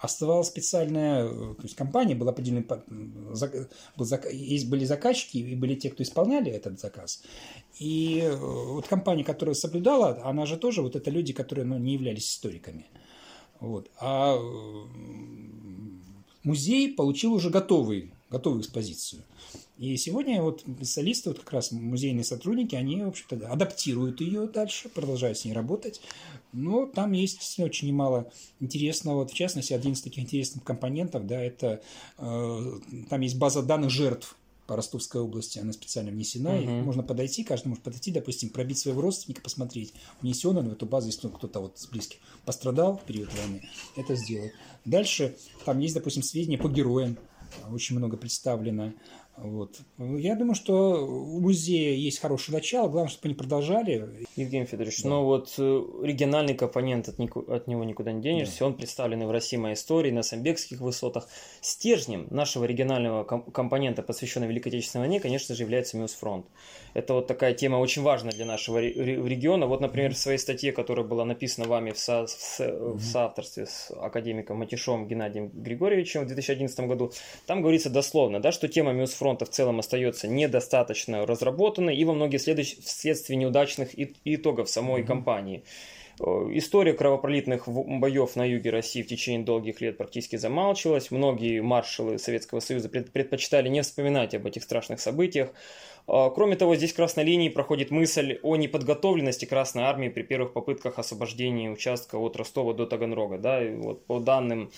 [0.04, 2.66] оставалась специальная, э, то есть компания была определенный,
[3.96, 7.24] был, есть были заказчики и были те, кто исполняли этот заказ.
[7.80, 11.94] И э, вот компания, которая соблюдала, она же тоже, вот это люди, которые ну, не
[11.94, 12.86] являлись историками.
[13.62, 13.90] Вот.
[13.98, 14.38] А
[16.44, 19.24] музей получил уже готовый, готовую экспозицию.
[19.78, 24.90] И сегодня вот специалисты, вот как раз музейные сотрудники, они, в общем-то, адаптируют ее дальше,
[24.90, 26.02] продолжают с ней работать.
[26.54, 29.20] Но там есть очень немало интересного.
[29.20, 31.82] Вот, в частности, один из таких интересных компонентов, да, это
[32.18, 34.38] э, там есть база данных жертв
[34.68, 36.80] по Ростовской области, она специально внесена, uh-huh.
[36.80, 40.86] и можно подойти, каждый может подойти, допустим, пробить своего родственника, посмотреть, внесен он в эту
[40.86, 44.54] базу, если кто-то вот с близких пострадал в период войны, это сделать.
[44.86, 45.36] Дальше
[45.66, 47.18] там есть, допустим, сведения по героям,
[47.72, 48.94] очень много представлено.
[49.38, 49.80] Вот.
[49.98, 54.28] Я думаю, что у музея есть хорошее начало, главное, чтобы они продолжали.
[54.36, 55.10] Евгений Федорович, да.
[55.10, 58.68] но вот э, региональный компонент от, нику, от него никуда не денешься, да.
[58.68, 61.28] он представлен в России моей истории на Самбекских высотах.
[61.62, 66.46] Стержнем нашего регионального компонента, посвященного Великой Отечественной войне, конечно же, является Миус-фронт.
[66.94, 69.66] Это вот такая тема очень важная для нашего региона.
[69.66, 73.92] Вот, например, в своей статье, которая была написана вами в, со, в, в соавторстве с
[73.92, 77.12] академиком Матишовым Геннадием Григорьевичем в 2011 году,
[77.46, 82.42] там говорится дословно, да, что тема Миус-фронта в целом остается недостаточно разработанной и во многих
[82.42, 83.90] следующих вследствие неудачных
[84.26, 85.06] итогов самой mm-hmm.
[85.08, 85.64] кампании.
[86.20, 91.12] Э, история кровопролитных боев на юге России в течение долгих лет практически замалчивалась.
[91.12, 95.50] Многие маршалы Советского Союза предпочитали не вспоминать об этих страшных событиях.
[96.06, 101.00] А, кроме того, здесь красной линией проходит мысль о неподготовленности Красной Армии при первых попытках
[101.00, 103.38] освобождения участка от Ростова до Таганрога.
[103.38, 103.64] Да?
[103.64, 104.72] И вот по данным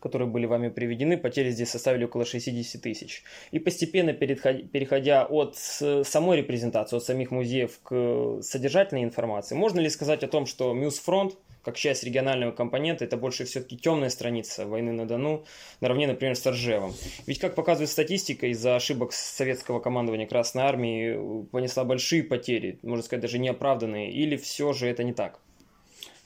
[0.00, 3.22] которые были вами приведены, потери здесь составили около 60 тысяч.
[3.50, 10.22] И постепенно переходя от самой репрезентации, от самих музеев к содержательной информации, можно ли сказать
[10.22, 15.06] о том, что Миус-фронт как часть регионального компонента, это больше все-таки темная страница войны на
[15.06, 15.44] Дону,
[15.80, 16.94] наравне, например, с Ржевом.
[17.26, 23.22] Ведь, как показывает статистика, из-за ошибок советского командования Красной Армии понесла большие потери, можно сказать,
[23.22, 25.40] даже неоправданные, или все же это не так?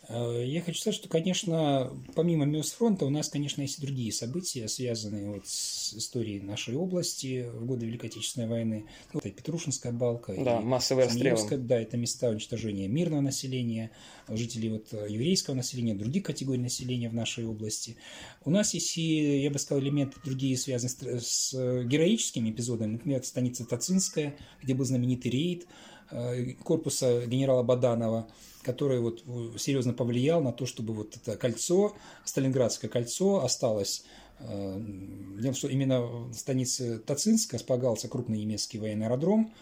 [0.08, 4.66] Э, я хочу сказать, что, конечно, помимо Мёсфронта у нас, конечно, есть и другие события,
[4.68, 8.86] связанные вот с историей нашей области в годы Великой Отечественной войны.
[9.12, 10.34] Ну, это Петрушинская балка.
[10.42, 11.58] Да, массовые обстрелы.
[11.58, 13.90] Да, это места уничтожения мирного населения,
[14.28, 17.96] жителей вот еврейского населения, других категорий населения в нашей области.
[18.44, 22.92] У нас есть и, я бы сказал, элементы другие, связанные с, с героическими эпизодами.
[22.92, 25.66] Например, станица Тацинская, где был знаменитый рейд
[26.10, 28.28] э, корпуса генерала Баданова–
[28.68, 29.22] который вот
[29.58, 31.94] серьезно повлиял на то, чтобы вот это кольцо,
[32.26, 34.04] Сталинградское кольцо осталось
[34.40, 39.54] э, Дело в том, что именно в станице Тацинска располагался крупный немецкий военный аэродром,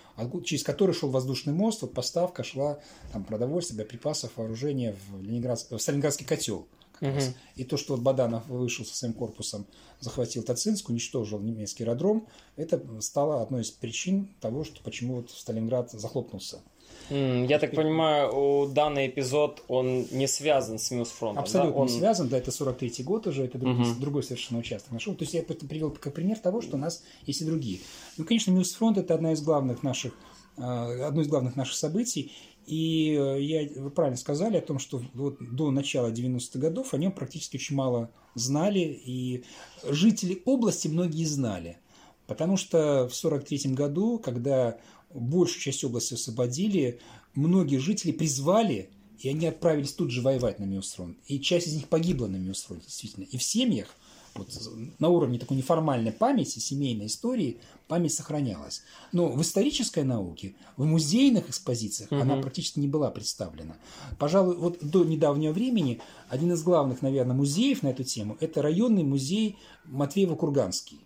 [0.45, 2.81] через который шел воздушный мост, вот поставка шла
[3.13, 5.65] там, продовольствия, боеприпасов, вооружения в, Ленинград...
[5.71, 6.67] в Сталинградский котел.
[7.01, 7.21] Угу.
[7.55, 9.67] И то, что вот Баданов вышел со своим корпусом,
[10.01, 15.93] захватил Тацинск, уничтожил немецкий аэродром, это стало одной из причин того, что почему вот Сталинград
[15.93, 16.61] захлопнулся.
[17.09, 21.79] Я так понимаю, данный эпизод, он не связан с Миус-фронтом, Абсолютно да?
[21.79, 21.87] он...
[21.87, 24.01] не связан, да, это 43-й год уже, это другой, угу.
[24.01, 25.15] другой совершенно участок нашел.
[25.15, 27.79] То есть я привел как пример того, что у нас есть и другие.
[28.17, 30.15] Ну, конечно, Миус-фронт – это одна из главных наших,
[30.57, 32.33] а, одно из главных наших событий,
[32.67, 36.99] и э, я, вы правильно сказали о том, что вот до начала 90-х годов о
[36.99, 39.45] нем практически очень мало знали, и
[39.85, 41.79] жители области многие знали.
[42.27, 44.79] Потому что в 1943 году, когда
[45.21, 47.01] большую часть области освободили,
[47.35, 51.17] многие жители призвали, и они отправились тут же воевать на Миусфронт.
[51.27, 53.25] И часть из них погибла на Миусфронте, действительно.
[53.25, 53.89] И в семьях,
[54.35, 54.51] вот,
[54.99, 58.83] на уровне такой неформальной памяти, семейной истории, память сохранялась.
[59.13, 62.21] Но в исторической науке, в музейных экспозициях угу.
[62.21, 63.77] она практически не была представлена.
[64.19, 69.05] Пожалуй, вот до недавнего времени один из главных, наверное, музеев на эту тему– это районный
[69.05, 71.01] музей Матвеева-Курганский.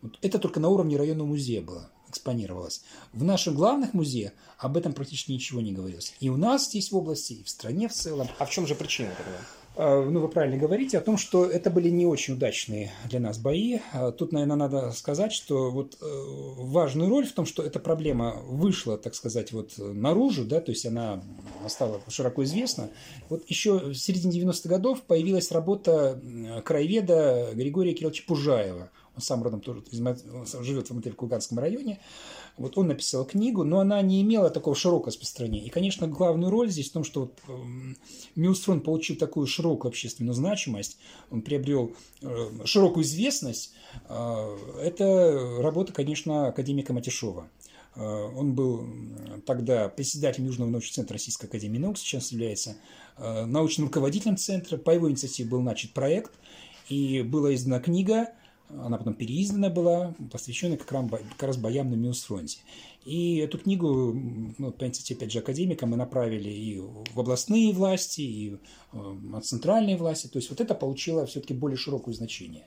[0.00, 2.82] Вот это только на уровне районного музея было экспонировалось.
[3.12, 6.14] В наших главных музеях об этом практически ничего не говорилось.
[6.20, 8.28] И у нас здесь в области, и в стране в целом.
[8.38, 9.38] А в чем же причина тогда?
[9.80, 13.38] А, ну, вы правильно говорите о том, что это были не очень удачные для нас
[13.38, 13.78] бои.
[13.92, 18.42] А, тут, наверное, надо сказать, что вот э, важную роль в том, что эта проблема
[18.48, 21.22] вышла, так сказать, вот наружу, да, то есть она
[21.68, 22.90] стала широко известна.
[23.28, 26.20] Вот еще в середине 90-х годов появилась работа
[26.64, 29.82] краеведа Григория Кирилловича Пужаева– он сам родом тоже
[30.62, 32.00] живет в Мотель-Кулганском районе.
[32.56, 35.66] Вот он написал книгу, но она не имела такого широкого распространения.
[35.66, 40.98] И, конечно, главную роль здесь в том, что вот, э, получил такую широкую общественную значимость,
[41.30, 43.74] он приобрел э, широкую известность.
[44.08, 47.48] Э, это работа, конечно, академика Матишова.
[47.96, 48.86] Э, он был
[49.46, 52.76] тогда председателем Южного научного центра Российской Академии Наук, сейчас является
[53.18, 54.76] научным руководителем центра.
[54.76, 56.30] По его инициативе был начат проект,
[56.88, 58.28] и была издана книга
[58.68, 62.60] она потом переиздана была, посвященная как раз, как раз боям на Миусфронте.
[63.04, 64.12] И эту книгу,
[64.58, 68.56] ну, по инициативе, опять же, академика мы направили и в областные власти, и
[68.92, 70.26] в центральные власти.
[70.26, 72.66] То есть вот это получило все-таки более широкое значение.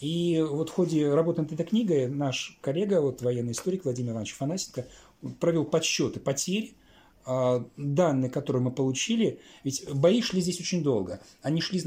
[0.00, 4.34] И вот в ходе работы над этой книгой наш коллега, вот военный историк Владимир Иванович
[4.34, 4.86] Фанасенко,
[5.40, 6.74] провел подсчеты потерь
[7.24, 11.20] данные, которые мы получили, ведь бои шли здесь очень долго.
[11.42, 11.80] Они, шли,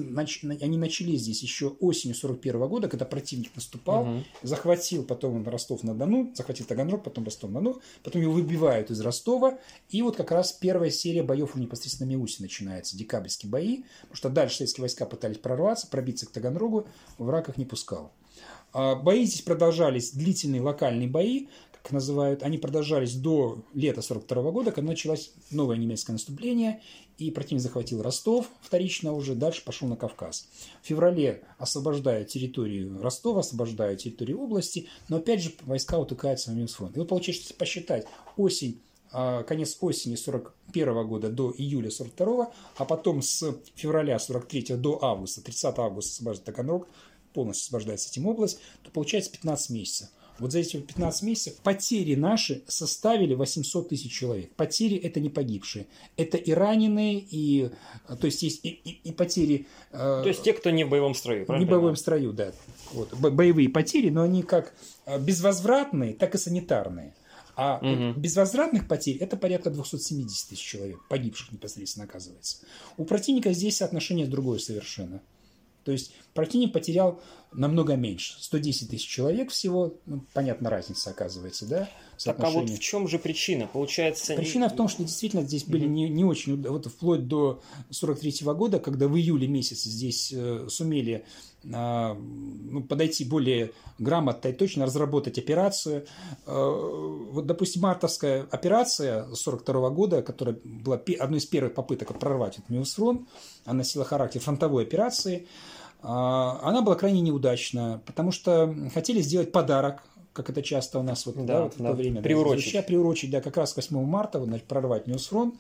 [0.62, 4.24] они начались здесь еще осенью 41 года, когда противник наступал, угу.
[4.44, 10.32] захватил потом Ростов-на-Дону, захватил Таганрог, потом Ростов-на-Дону, потом его выбивают из Ростова, и вот как
[10.32, 15.06] раз первая серия боев непосредственно на Миусе начинается, декабрьские бои, потому что дальше советские войска
[15.06, 18.12] пытались прорваться, пробиться к Таганрогу, враг их не пускал.
[18.74, 21.48] А, бои здесь продолжались, длительные локальные бои,
[21.86, 26.82] как называют, они продолжались до лета 42 года, когда началось новое немецкое наступление,
[27.20, 30.48] и противник захватил Ростов вторично уже, дальше пошел на Кавказ.
[30.82, 36.98] В феврале освобождают территорию Ростова, освобождают территорию области, но опять же войска утыкаются на Минсфронт.
[36.98, 42.86] И вот получается, если посчитать осень а, конец осени 41 года до июля 42, а
[42.86, 46.88] потом с февраля 43 до августа, 30 августа освобождается Таганрог,
[47.32, 50.10] полностью освобождается этим область, то получается 15 месяцев.
[50.40, 54.52] Вот за эти 15 месяцев потери наши составили 800 тысяч человек.
[54.56, 55.88] Потери это не погибшие.
[56.18, 57.70] Это и раненые, и
[58.20, 59.68] то есть есть и, и, и потери...
[59.92, 61.66] Э, то есть те, кто не в боевом строю, правильно?
[61.66, 62.52] Не в боевом строю, да.
[62.92, 64.74] Вот, боевые потери, но они как
[65.06, 67.14] э, безвозвратные, так и санитарные.
[67.56, 68.20] А угу.
[68.20, 72.58] безвозвратных потерь это порядка 270 тысяч человек, погибших непосредственно оказывается.
[72.98, 75.22] У противника здесь соотношение другое совершенно.
[75.86, 77.22] То есть противник потерял
[77.54, 78.36] намного меньше.
[78.40, 79.94] 110 тысяч человек всего.
[80.06, 81.90] Ну, понятно, разница оказывается, да?
[82.24, 83.68] Так а вот в чем же причина?
[83.72, 84.36] Получается...
[84.36, 86.62] Причина в том, что действительно здесь были не, не очень...
[86.62, 91.26] Вот вплоть до 43 -го года, когда в июле месяце здесь э, сумели
[91.64, 96.06] э, ну, подойти более грамотно и точно разработать операцию.
[96.46, 96.94] Э,
[97.32, 102.70] вот, допустим, мартовская операция 42 -го года, которая была одной из первых попыток прорвать этот
[102.70, 103.30] Миусфронт,
[103.64, 110.04] она носила характер фронтовой операции, э, она была крайне неудачна, потому что хотели сделать подарок
[110.36, 111.90] как это часто у нас вот, да, да, вот в да.
[111.92, 112.22] то время.
[112.22, 112.74] Приурочить.
[112.74, 115.56] Да, приурочить, да, как раз к 8 марта, вот, значит, прорвать Миус-фронт.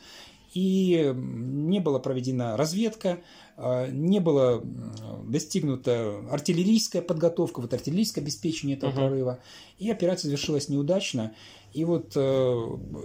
[0.55, 3.19] И не была проведена разведка,
[3.57, 4.63] а, не было
[5.27, 8.95] достигнута артиллерийская подготовка, вот артиллерийское обеспечение этого uh-huh.
[8.95, 9.39] прорыва.
[9.79, 11.33] И операция завершилась неудачно.
[11.75, 12.19] И вот э,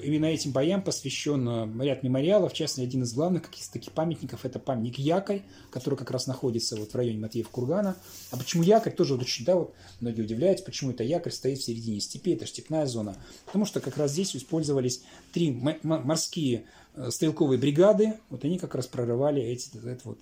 [0.05, 4.41] именно этим боям посвящен э, ряд мемориалов, в частности, один из главных каких-то таких памятников–
[4.45, 5.43] это памятник Якой,
[5.73, 7.97] который как раз находится вот в районе Матвеев-Кургана.
[8.31, 8.95] А почему Якорь?
[8.95, 12.47] Тоже вот очень, да, вот многие удивляются, почему это Якорь стоит в середине степи, это
[12.47, 13.17] степная зона.
[13.45, 15.51] Потому что как раз здесь использовались три
[15.83, 20.19] морские э, стрелковые бригады, вот они как раз прорывали эти, это вот.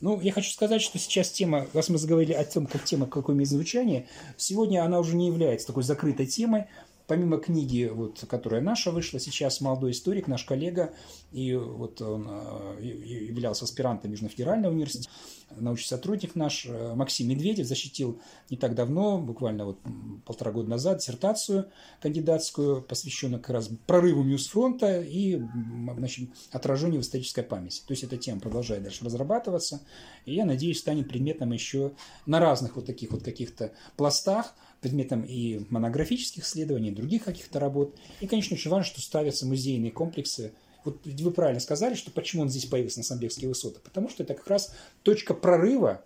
[0.00, 3.34] Ну, я хочу сказать, что сейчас тема, раз мы заговорили о том, как тема какое
[3.36, 4.06] имеет звучание,
[4.36, 6.66] сегодня она уже не является такой закрытой темой,
[7.06, 10.94] помимо книги, вот, которая наша вышла сейчас, молодой историк, наш коллега,
[11.32, 15.10] и вот он э, являлся аспирантом Южно-Федерального университета,
[15.56, 19.78] научный сотрудник наш э, Максим Медведев защитил не так давно, буквально вот
[20.24, 25.40] полтора года назад, диссертацию кандидатскую, посвященную как раз прорыву Ньюсфронта и
[25.96, 27.82] значит, отражению в исторической памяти.
[27.86, 29.80] То есть эта тема продолжает дальше разрабатываться,
[30.24, 31.92] и я надеюсь, станет предметом еще
[32.26, 37.96] на разных вот таких вот каких-то пластах, предметом и монографических исследований, и других каких-то работ.
[38.20, 40.52] И, конечно, очень важно, что ставятся музейные комплексы.
[40.84, 43.80] Вот вы правильно сказали, что почему он здесь появился на Самбекские высоты.
[43.80, 44.74] Потому что это как раз
[45.04, 46.04] точка прорыва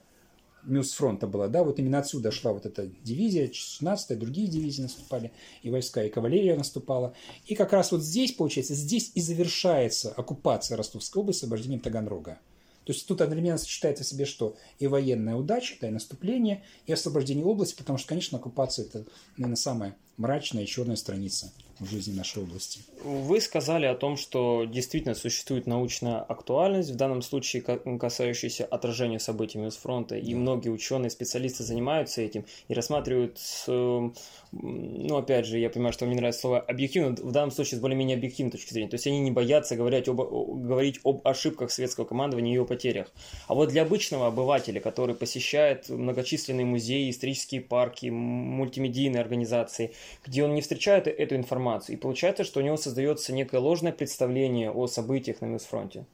[0.66, 5.70] Мюсфронта была, да, вот именно отсюда шла вот эта дивизия, 16-я, другие дивизии наступали, и
[5.70, 7.14] войска, и кавалерия наступала.
[7.46, 12.40] И как раз вот здесь, получается, здесь и завершается оккупация Ростовской области освобождением Таганрога.
[12.86, 14.56] То есть тут одновременно сочетается в себе что?
[14.78, 19.04] И военная удача, да, и наступление, и освобождение области, потому что, конечно, оккупация– это,
[19.36, 22.80] наверное, самая мрачная и черная страница в жизни нашей области.
[23.04, 29.58] Вы сказали о том, что действительно существует научная актуальность, в данном случае касающаяся отражения событий
[29.58, 35.92] с фронта, и многие ученые, специалисты занимаются этим и рассматривают, ну, опять же, я понимаю,
[35.92, 39.06] что мне нравится слово объективно, в данном случае с более-менее объективной точки зрения, то есть
[39.06, 43.12] они не боятся говорить об, говорить об ошибках светского командования и о потерях.
[43.48, 49.92] А вот для обычного обывателя, который посещает многочисленные музеи, исторические парки, мультимедийные организации,
[50.24, 51.65] где он не встречает эту информацию.
[51.88, 56.06] И получается, что у него создается некое ложное представление о событиях на Мьюсфронте.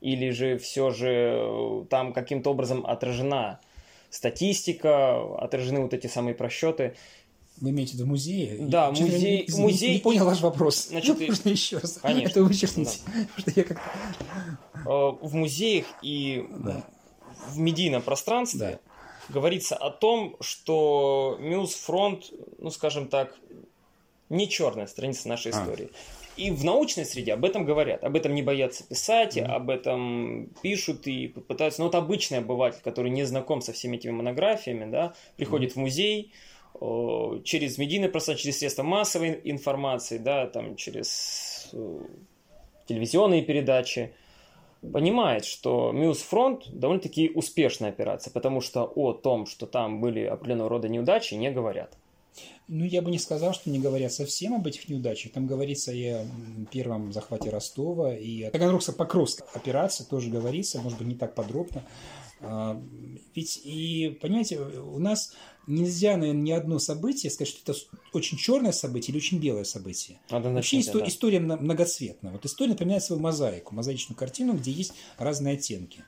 [0.00, 3.60] Или же все же э, там каким-то образом отражена
[4.10, 6.96] статистика, отражены вот эти самые просчеты.
[7.60, 8.56] Вы имеете в виду музеи?
[8.60, 9.94] Да, я, музей, не, музей.
[9.94, 10.88] Не, понял ваш вопрос.
[10.88, 11.98] Значит, Можно еще раз?
[12.02, 12.28] Конечно.
[12.28, 12.98] Это вычеркните.
[13.46, 13.52] Да.
[13.56, 16.84] я как э, в музеях и да.
[17.48, 18.92] в медийном пространстве да
[19.28, 23.34] говорится о том, что Мюс Фронт, ну скажем так,
[24.32, 25.54] не черная страница нашей а.
[25.54, 25.90] истории.
[26.36, 29.44] И в научной среде об этом говорят, об этом не боятся писать, mm-hmm.
[29.44, 31.80] об этом пишут и пытаются.
[31.80, 35.74] Но вот обычный обыватель, который не знаком со всеми этими монографиями, да, приходит mm-hmm.
[35.74, 36.32] в музей
[37.44, 42.00] через медийное пространство, через средства массовой информации, да, там через э,
[42.86, 44.14] телевизионные передачи,
[44.92, 50.70] понимает, что Мьюз Фронт довольно-таки успешная операция, потому что о том, что там были определенного
[50.70, 51.96] рода неудачи, не говорят.
[52.68, 55.32] Ну, я бы не сказал, что не говорят совсем об этих неудачах.
[55.32, 56.26] Там говорится и о
[56.70, 61.84] первом захвате Ростова, и о Таганрогско-Покровской операции тоже говорится, может быть, не так подробно.
[62.40, 62.80] А,
[63.34, 65.34] ведь и, понимаете, у нас
[65.66, 67.78] нельзя, наверное, ни одно событие сказать, что это
[68.12, 70.18] очень черное событие или очень белое событие.
[70.30, 71.08] Надо Вообще истор- да.
[71.08, 72.32] история многоцветна.
[72.32, 76.04] Вот история напоминает свою мозаику, мозаичную картину, где есть разные оттенки.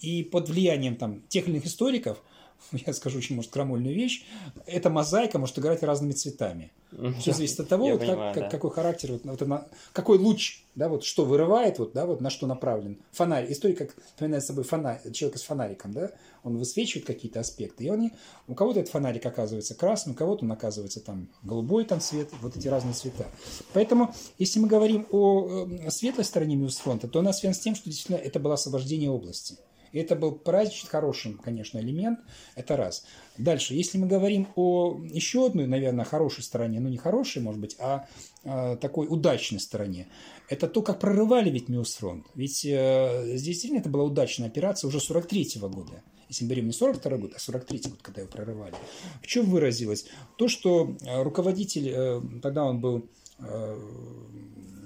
[0.00, 2.22] И под влиянием там, тех или иных историков
[2.72, 4.24] я скажу очень, может, крамольную вещь,
[4.66, 6.72] эта мозаика может играть разными цветами.
[7.20, 8.50] Все зависит от того, вот, понимаю, как, да.
[8.50, 12.30] какой характер, вот, вот, на, какой луч, да, вот что вырывает, вот, да, вот на
[12.30, 12.98] что направлен.
[13.12, 13.50] Фонарь.
[13.52, 16.10] История как напоминает собой фонарь, человек с фонариком, да,
[16.42, 17.84] он высвечивает какие-то аспекты.
[17.84, 18.10] И он,
[18.48, 22.56] у кого-то этот фонарик оказывается красным, у кого-то он оказывается там голубой там цвет, вот
[22.56, 23.26] эти разные цвета.
[23.72, 27.88] Поэтому, если мы говорим о, о светлой стороне Миус-фронта, то она связана с тем, что
[27.88, 29.56] действительно это было освобождение области.
[29.92, 32.20] Это был праздничный, хороший, конечно, элемент.
[32.54, 33.04] Это раз.
[33.38, 37.76] Дальше, если мы говорим о еще одной, наверное, хорошей стороне, ну не хорошей, может быть,
[37.78, 38.06] а,
[38.44, 40.08] а такой удачной стороне,
[40.48, 42.26] это то, как прорывали ведь Миус-фронт.
[42.34, 46.02] Ведь э, действительно это была удачная операция уже 43 -го года.
[46.28, 48.74] Если мы берем не 42 год, а 43 год, когда его прорывали.
[49.20, 50.06] В чем выразилось?
[50.36, 53.08] То, что э, руководитель, э, тогда он был
[53.40, 53.78] э,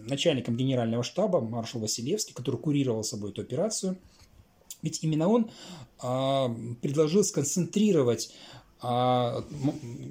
[0.07, 3.98] начальником генерального штаба, маршал Василевский, который курировал собой эту операцию,
[4.85, 5.51] ведь именно он
[6.01, 8.32] а, предложил сконцентрировать
[8.82, 9.43] а,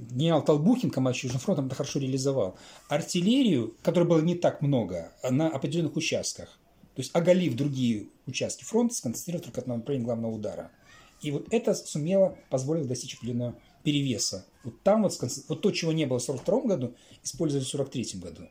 [0.10, 2.58] генерал Толбухин, командующий Южным фронтом, это хорошо реализовал.
[2.90, 6.48] Артиллерию, которой было не так много, на определенных участках.
[6.96, 10.72] То есть оголив другие участки фронта, сконцентрировать только на направлении главного удара.
[11.22, 14.46] И вот это сумело, позволило достичь определенного перевеса.
[14.64, 15.20] Вот там вот,
[15.50, 18.50] вот то, чего не было в 1942 году, использовали в 1943 году.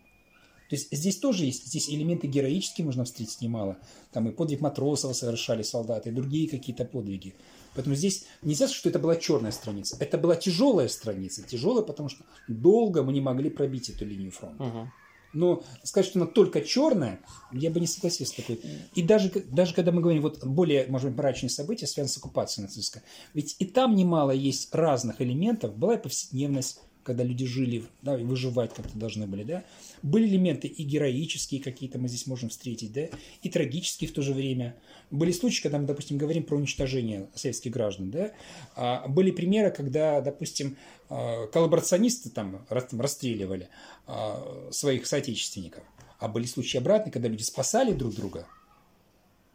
[0.73, 3.77] То есть здесь тоже есть, здесь элементы героические можно встретить немало.
[4.11, 7.35] Там и подвиг Матросова совершали солдаты, и другие какие-то подвиги.
[7.75, 9.99] Поэтому здесь нельзя сказать, что это была черная страница.
[10.01, 11.43] Это была тяжелая страница.
[11.43, 14.64] Тяжелая, потому что долго мы не могли пробить эту линию фронта.
[14.64, 14.89] Угу.
[15.35, 17.20] Но сказать, что она только черная,
[17.53, 18.59] я бы не согласился с такой.
[18.95, 22.64] И даже, даже когда мы говорим вот более, может быть, мрачные события, связанные с оккупацией
[22.64, 23.03] нацистской,
[23.35, 25.77] ведь и там немало есть разных элементов.
[25.77, 29.64] Была и повседневность, когда люди жили, да, и выживать как-то должны были, да.
[30.03, 33.09] Были элементы и героические какие-то мы здесь можем встретить, да,
[33.42, 34.76] и трагические в то же время.
[35.11, 38.32] Были случаи, когда мы, допустим, говорим про уничтожение советских граждан, да.
[38.74, 40.76] А были примеры, когда, допустим,
[41.09, 43.68] а, коллаборационисты там расстреливали
[44.07, 45.84] а, своих соотечественников.
[46.18, 48.46] А были случаи обратные, когда люди спасали друг друга,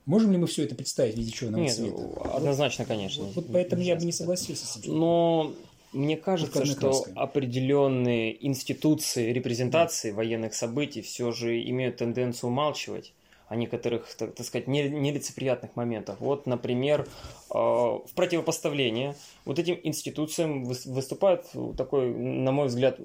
[0.07, 1.97] Можем ли мы все это представить в виде черного Нет, цвета?
[2.33, 3.25] Однозначно, конечно.
[3.25, 4.97] Вот, вот поэтому я бы не согласился с этим.
[4.97, 5.53] Но
[5.93, 10.17] мне кажется, что определенные институции репрезентации да.
[10.17, 13.13] военных событий все же имеют тенденцию умалчивать
[13.47, 16.17] о некоторых, так, так сказать, нелицеприятных моментах.
[16.19, 19.15] Вот, например, э, в противопоставлении
[19.45, 21.45] вот этим институциям выступает
[21.77, 22.99] такой, на мой взгляд,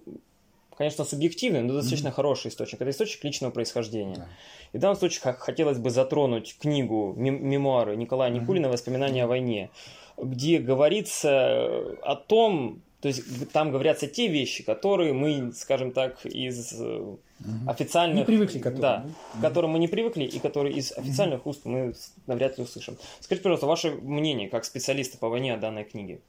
[0.76, 2.12] конечно, субъективный, но достаточно mm-hmm.
[2.12, 2.80] хороший источник.
[2.80, 4.16] Это источник личного происхождения.
[4.16, 4.28] Да.
[4.72, 9.24] И в данном случае хотелось бы затронуть книгу, мемуары Николая Никулина «Воспоминания mm-hmm.
[9.24, 9.70] о войне»
[10.16, 16.72] где говорится о том, то есть там говорятся те вещи, которые мы, скажем так, из
[16.80, 17.18] угу.
[17.66, 18.20] официальных...
[18.20, 18.80] Не привыкли к которым.
[18.80, 19.38] Да, угу.
[19.38, 21.50] к которым мы не привыкли и которые из официальных угу.
[21.50, 21.94] уст мы
[22.26, 22.96] навряд ли услышим.
[23.20, 26.20] Скажите, пожалуйста, ваше мнение как специалиста по войне о данной книге?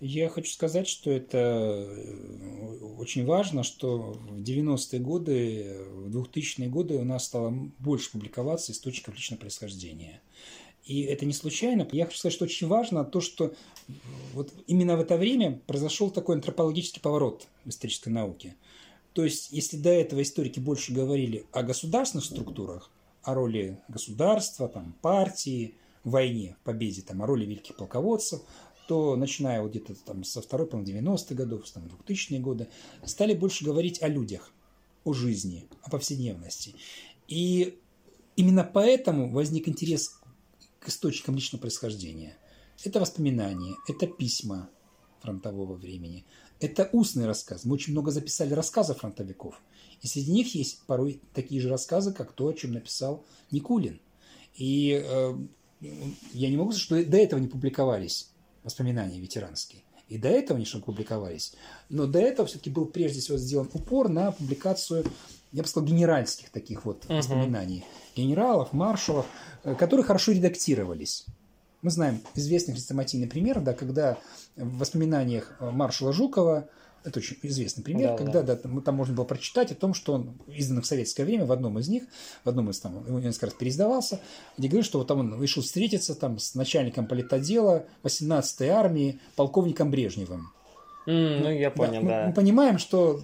[0.00, 6.96] Я хочу сказать, что это э, очень важно, что в 90-е годы, в 2000-е годы
[6.96, 10.20] у нас стало больше публиковаться источников личного происхождения.
[10.86, 11.86] И это не случайно.
[11.90, 13.54] Я хочу сказать, что очень важно то, что
[14.32, 18.54] вот именно в это время произошел такой антропологический поворот в исторической науке.
[19.12, 22.90] То есть, если до этого историки больше говорили о государственных структурах,
[23.22, 25.74] о роли государства, там, партии,
[26.04, 28.42] войне, победе, там, о роли великих полководцев,
[28.86, 32.68] то начиная вот где-то там со второй половины 90-х годов, там, 2000-е годы,
[33.04, 34.52] стали больше говорить о людях,
[35.02, 36.76] о жизни, о повседневности.
[37.26, 37.80] И
[38.36, 40.20] именно поэтому возник интерес
[40.86, 42.36] к источникам личного происхождения.
[42.84, 44.70] Это воспоминания, это письма
[45.20, 46.24] фронтового времени,
[46.60, 47.64] это устный рассказ.
[47.64, 49.60] Мы очень много записали рассказов фронтовиков.
[50.00, 54.00] И среди них есть порой такие же рассказы, как то, о чем написал Никулин.
[54.54, 55.34] И э,
[56.32, 58.30] я не могу сказать, что до этого не публиковались
[58.62, 59.82] воспоминания ветеранские.
[60.08, 61.54] И до этого они что публиковались.
[61.88, 65.04] Но до этого все-таки был прежде всего сделан упор на публикацию,
[65.52, 67.16] я бы сказал, генеральских таких вот uh-huh.
[67.16, 67.84] воспоминаний.
[68.14, 69.26] Генералов, маршалов,
[69.66, 71.26] Э, которые хорошо редактировались.
[71.82, 74.16] Мы знаем известный хрестоматийный пример, да, когда
[74.54, 76.68] в воспоминаниях э, маршала Жукова,
[77.02, 78.56] это очень известный пример, да, когда да.
[78.56, 81.80] Да, там, можно было прочитать о том, что он издан в советское время в одном
[81.80, 82.04] из них,
[82.44, 84.20] в одном из там, он несколько раз переиздавался,
[84.56, 89.90] где говорит, что вот там он вышел встретиться там с начальником политотдела 18-й армии, полковником
[89.90, 90.52] Брежневым.
[91.08, 92.08] Mm, ну, я понял, да.
[92.08, 92.20] да.
[92.22, 93.20] Мы, мы понимаем, что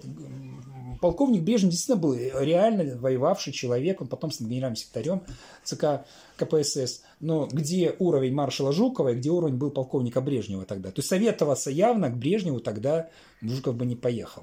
[1.03, 5.23] полковник Брежнев действительно был реально воевавший человек, он потом стал генеральным секретарем
[5.65, 10.91] ЦК КПСС, но где уровень маршала Жукова и где уровень был полковника Брежнева тогда.
[10.91, 13.11] То есть советоваться явно к Брежневу тогда
[13.43, 14.43] Жуков бы не поехал.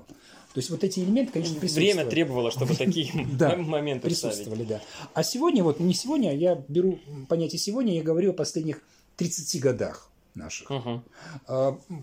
[0.53, 1.93] То есть вот эти элементы, конечно, присутствовали.
[1.93, 3.09] Время требовало, чтобы такие
[3.57, 4.81] моменты присутствовали, да.
[5.13, 6.99] А сегодня, вот не сегодня, я беру
[7.29, 8.81] понятие сегодня, я говорю о последних
[9.15, 10.08] 30 годах
[10.39, 10.71] наших.
[10.71, 11.03] Угу.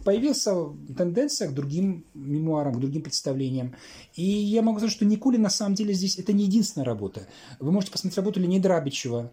[0.04, 0.54] Появился
[0.96, 3.74] тенденция к другим мемуарам, к другим представлениям.
[4.14, 7.26] И я могу сказать, что Никулин на самом деле здесь это не единственная работа.
[7.58, 9.32] Вы можете посмотреть работу Леонида Рабичева.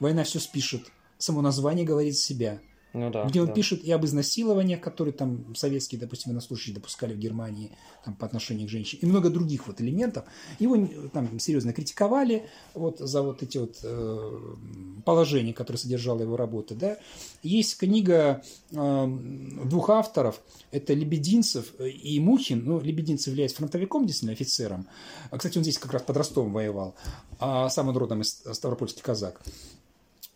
[0.00, 0.90] «Война все спишет».
[1.18, 2.60] Само название говорит себя.
[2.94, 3.24] Ну да.
[3.24, 3.52] где он да.
[3.54, 7.70] пишет и об изнасилованиях, которые там советские, допустим, военнослужащие допускали в Германии
[8.04, 10.24] там, по отношению к женщине, и много других вот элементов.
[10.58, 14.56] Его там серьезно критиковали вот за вот эти вот э,
[15.04, 16.74] положения, которые содержала его работа.
[16.74, 16.98] Да.
[17.42, 19.18] Есть книга э,
[19.64, 22.64] двух авторов, это Лебединцев и Мухин.
[22.64, 24.86] Ну, Лебединцев является фронтовиком, действительно, офицером.
[25.30, 26.94] А, Кстати, он здесь как раз под Ростовом воевал,
[27.38, 29.40] а сам он родом из Ставропольский казак.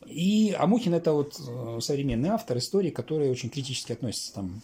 [0.09, 4.63] И Амухин это вот э, современный автор истории, который очень критически относится там,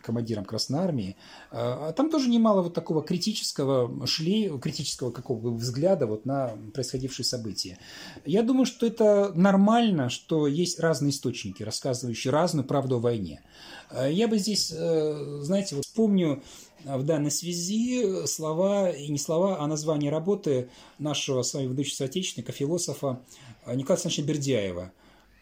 [0.00, 1.16] к командирам Красной Армии.
[1.50, 7.24] А Там тоже немало вот такого критического шли, критического какого бы взгляда вот на происходившие
[7.24, 7.78] события.
[8.24, 13.42] Я думаю, что это нормально, что есть разные источники, рассказывающие разную правду о войне.
[13.90, 16.42] А Я бы здесь, э, знаете, вот вспомню
[16.84, 20.68] в данной связи слова, и не слова, а название работы
[20.98, 23.20] нашего с вами выдающегося соотечественника, философа
[23.66, 24.92] Николая Александровича Бердяева.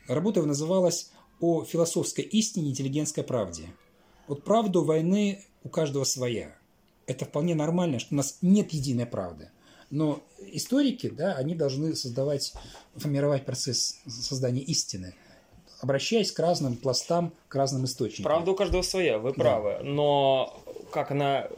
[0.08, 3.74] Работа его называлась «О философской истине интеллигентской правде».
[4.28, 6.56] Вот правду войны у каждого своя.
[7.06, 9.50] Это вполне нормально, что у нас нет единой правды.
[9.90, 12.54] Но историки, да, они должны создавать,
[12.96, 15.14] формировать процесс создания истины,
[15.80, 18.24] обращаясь к разным пластам, к разным источникам.
[18.24, 19.80] Правда у каждого своя, вы правы.
[19.82, 20.61] Но
[20.92, 21.48] как она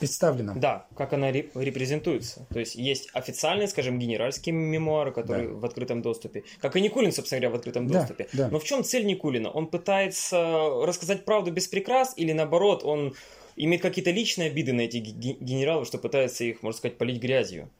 [0.00, 0.54] Представлена.
[0.54, 2.46] Да, как она реп- репрезентуется.
[2.52, 5.54] То есть есть официальные, скажем, генеральские мемуары, которые Да.
[5.54, 6.42] в открытом доступе.
[6.60, 8.26] Как и Никулин, собственно говоря, в открытом Да, доступе.
[8.32, 8.48] да.
[8.48, 9.50] Но в чем цель Никулина?
[9.50, 13.14] Он пытается рассказать правду без прикрас или наоборот, он
[13.56, 17.70] имеет какие-то личные обиды на этих ге- генералов, что пытается их, можно сказать, полить грязью?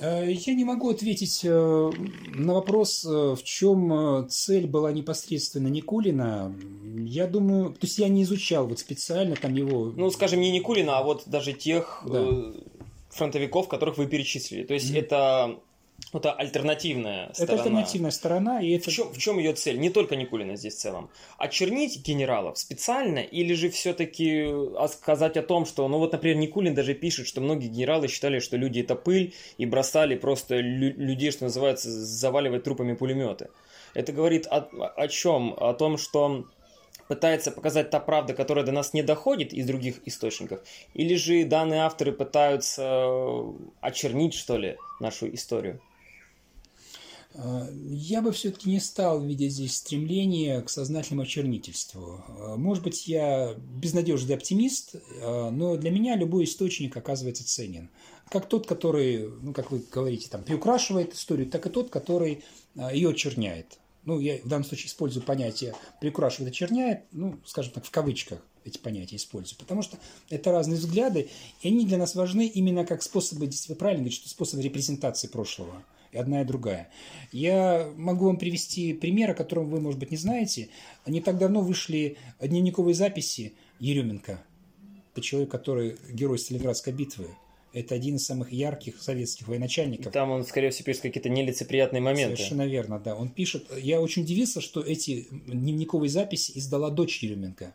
[0.00, 1.90] Э, Я не могу ответить э,
[2.34, 6.54] на вопрос, э, в чем цель была непосредственно Никулина.
[7.04, 9.92] Я думаю, то есть я не изучал вот специально там его...
[9.96, 12.26] Ну, скажем, не Никулина, а вот даже тех Да.
[13.10, 14.64] фронтовиков, которых вы перечислили.
[14.64, 14.98] То есть Мгм.
[14.98, 15.58] это,
[16.12, 17.62] это альтернативная это сторона.
[17.62, 18.90] альтернативная сторона, и это...
[18.90, 19.78] В чем, в чем ее цель?
[19.78, 21.10] Не только Никулина здесь в целом.
[21.36, 24.46] Очернить генералов специально или же все-таки
[24.88, 28.56] сказать о том, что, ну вот, например, Никулин даже пишет, что многие генералы считали, что
[28.56, 33.50] люди это пыль и бросали просто лю- людей, что называется, заваливать трупами пулеметы.
[33.94, 35.54] Это говорит о, о чем?
[35.56, 36.44] О том, что
[37.08, 40.60] пытается показать та правда, которая до нас не доходит из других источников,
[40.94, 43.10] или же данные авторы пытаются
[43.80, 45.80] очернить, что ли, нашу историю?
[47.38, 52.24] Э, Я бы все-таки не стал видеть здесь стремление к сознательному очернительству.
[52.28, 57.90] Э, Может быть, я безнадежный оптимист, э, но для меня любой источник оказывается ценен.
[58.28, 62.44] Как тот, который, ну, как вы говорите, там, приукрашивает историю, так и тот, который
[62.92, 63.78] ее очерняет.
[64.04, 68.76] Ну, я в данном случае использую понятие приукрашивает, очерняет, ну, скажем так, в кавычках эти
[68.76, 69.96] понятия использую, потому что
[70.28, 71.30] это разные взгляды,
[71.62, 75.82] и они для нас важны именно как способы, действительно, правильно говорите, что способы репрезентации прошлого
[76.12, 76.88] и одна и другая.
[77.32, 80.68] Я могу вам привести пример, о котором вы, может быть, не знаете.
[81.06, 84.42] Не так давно вышли дневниковые записи Еременко.
[85.12, 87.28] Это человек, который герой Сталинградской битвы.
[87.72, 90.12] Это один из самых ярких советских военачальников.
[90.12, 92.36] Там он, скорее всего, пишет какие-то нелицеприятные моменты.
[92.36, 93.14] Совершенно верно, да.
[93.14, 93.70] Он пишет.
[93.76, 97.74] Я очень удивился, что эти дневниковые записи издала дочь Еременко.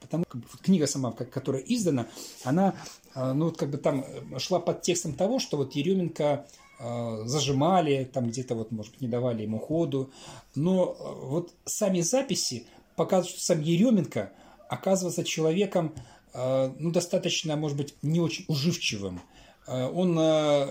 [0.00, 2.06] Потому как книга сама, которая издана,
[2.44, 2.76] она,
[3.14, 4.04] э, ну, вот как бы там
[4.38, 6.46] шла под текстом того, что вот Еременко
[6.80, 10.10] зажимали, там где-то вот, может быть, не давали ему ходу.
[10.54, 12.66] Но э, вот сами записи
[12.96, 14.32] показывают, что сам Еременко
[14.68, 15.94] оказывается человеком,
[16.34, 19.20] э, ну, достаточно, может быть, не очень уживчивым.
[19.66, 20.14] Он,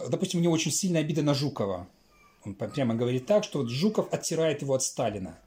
[0.09, 1.87] допустим, у него очень сильная обида на Жукова.
[2.43, 5.37] Он прямо говорит так, что вот Жуков оттирает его от Сталина.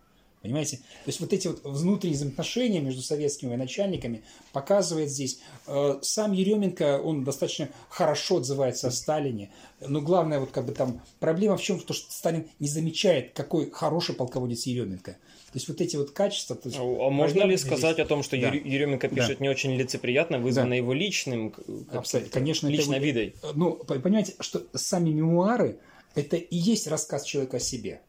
[0.42, 0.78] Понимаете?
[0.78, 4.22] То есть вот эти вот внутренние взаимоотношения между советскими военачальниками
[4.52, 5.38] показывает здесь.
[5.66, 9.50] Э, Сам Еременко, он достаточно хорошо отзывается о Сталине.
[9.86, 11.78] Но главное, вот как бы там проблема в чем?
[11.78, 15.12] То, что Сталин не замечает, какой хороший полководец Еременко.
[15.12, 16.56] То есть вот эти вот качества...
[16.56, 18.48] то есть А можно ли проблема здесь- сказать о том, что Да.
[18.48, 19.14] Ере- Еременко Да.
[19.16, 20.74] пишет не очень лицеприятно, вызвано Да.
[20.76, 21.52] его личным,
[21.92, 22.32] Абсолютно.
[22.32, 23.34] Конечно, это личной вот- обидой?
[23.54, 25.78] Ну, по- понимаете, что сами мемуары–
[26.14, 28.00] это и есть рассказ человека о себе.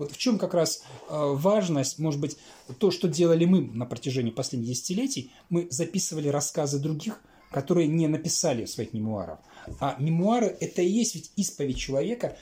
[0.00, 2.38] Вот в чем как раз э, важность, может быть,
[2.78, 7.20] то, что делали мы на протяжении последних десятилетий, мы записывали рассказы других,
[7.50, 9.40] которые не написали своих мемуарах.
[9.78, 12.38] А мемуары– это и есть ведь исповедь человека.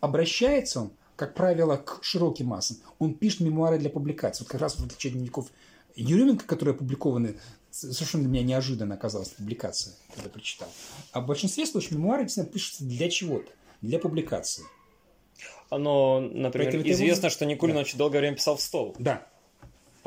[0.00, 2.76] Обращается он, как правило, к широким массам.
[2.98, 4.44] Он пишет мемуары для публикации.
[4.44, 5.46] Вот как раз в отличие от дневников
[5.96, 7.38] Еременко, которые опубликованы,
[7.70, 10.68] совершенно для меня неожиданно оказалась публикация, когда прочитал.
[11.12, 13.50] А в большинстве случаев мемуары действительно пишутся для чего-то,
[13.80, 14.64] для публикации.
[15.70, 17.80] Но, например, Поэтому это известно, его- что Никулин Да.
[17.82, 18.94] очень долгое время писал в стол.
[18.98, 19.26] Да.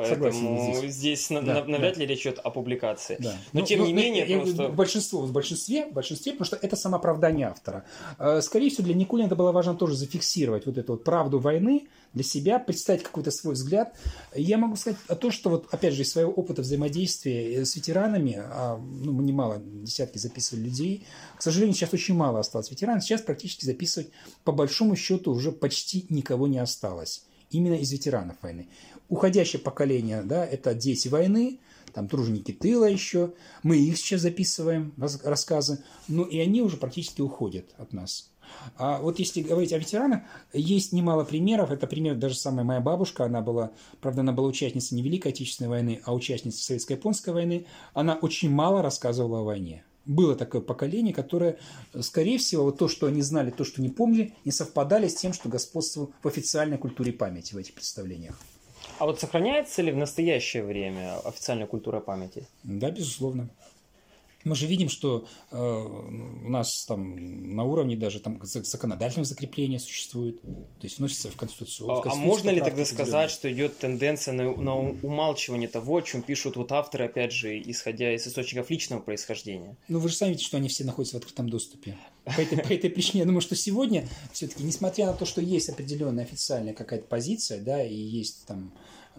[0.10, 3.18] Поэтому здесь да, навряд ли речь идет о публикации.
[3.20, 3.36] Да.
[3.54, 4.70] Но ну, тем ну, не менее, я, просто...
[4.70, 7.86] В большинство, в большинстве, в большинстве, потому что это самооправдание автора.
[8.20, 11.88] Э, скорее всего, для Никулина это было важно тоже зафиксировать вот эту вот правду войны
[12.14, 13.96] для себя, представить какой-то свой взгляд.
[14.36, 18.78] Я могу сказать то, что вот, опять же, из своего опыта взаимодействия с ветеранами, а,
[18.78, 21.06] ну, мы немало, десятки записывали людей,
[21.38, 24.10] к сожалению, сейчас очень мало осталось ветеранов, сейчас практически записывать
[24.44, 28.68] по большому счету уже почти никого не осталось именно из ветеранов войны.
[29.12, 31.60] Уходящее поколение, да, это дети войны,
[31.92, 34.94] там труженики тыла еще, мы их сейчас записываем,
[35.26, 38.32] рассказы, ну и они уже практически уходят от нас.
[38.78, 40.22] А вот если говорить о ветеранах,
[40.54, 41.72] есть немало примеров.
[41.72, 43.26] Это пример даже самая моя бабушка.
[43.26, 47.66] Она была, правда, она была участницей не Великой Отечественной войны, а участницей Советско-японской войны.
[47.94, 49.84] Она очень мало рассказывала о войне.
[50.06, 51.60] Было такое поколение, которое,
[52.00, 55.34] скорее всего, вот то, что они знали, то, что не помнили, не совпадали с тем,
[55.34, 58.40] что господствовало в официальной культуре памяти в этих представлениях.
[59.02, 62.46] А вот сохраняется ли в настоящее время официальная культура памяти?
[62.62, 63.50] Да, безусловно.
[64.44, 70.40] Мы же видим, что э, у нас там на уровне даже там законодательного закрепления существует,
[70.44, 71.90] то есть вносится в Конституцию.
[71.90, 76.02] А, в а можно ли тогда сказать, что идет тенденция на, на умалчивание того, о
[76.04, 79.78] чем пишут вот авторы, опять же, исходя из источников личного происхождения?
[79.88, 81.98] Ну, вы же сами видите, что они все находятся в открытом доступе.
[82.24, 85.70] По этой, по этой причине, я думаю, что сегодня все-таки, несмотря на то, что есть
[85.70, 88.74] определенная официальная какая-то позиция, да, и есть там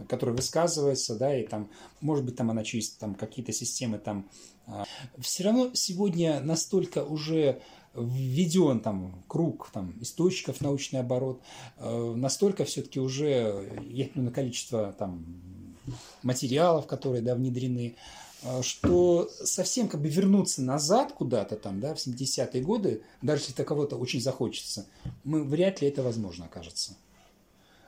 [0.09, 4.27] которая высказывается, да, и там, может быть, там она через там какие-то системы там
[4.67, 4.85] а,
[5.19, 7.61] все равно сегодня настолько уже
[7.95, 11.43] введен там круг там, источников научный оборот,
[11.77, 13.71] э, настолько все-таки уже
[14.15, 15.27] на количество там,
[16.23, 17.97] материалов, которые да, внедрены,
[18.63, 23.97] что совсем как бы вернуться назад куда-то там, да, в 70-е годы, даже если кого-то
[23.97, 24.87] очень захочется,
[25.25, 26.97] мы, вряд ли это возможно окажется.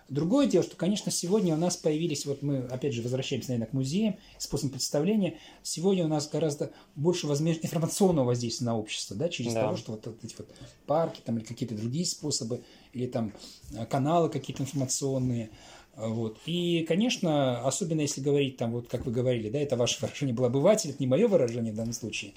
[0.08, 3.72] Другое дело, что, конечно, сегодня у нас появились, вот мы, опять же, возвращаемся, наверное, к
[3.72, 5.38] музеям, способ представления.
[5.62, 9.62] Сегодня у нас гораздо больше возможностей информационного воздействия на общество, да, через да.
[9.62, 10.48] того, что вот, вот эти вот
[10.86, 13.32] парки там или какие-то другие способы, или там
[13.72, 15.50] э, каналы какие-то информационные.
[15.96, 16.38] Вот.
[16.46, 20.44] И, конечно, особенно если говорить, там, вот как вы говорили, да, это ваше выражение был
[20.44, 22.32] обыватель, это не мое выражение в данном случае,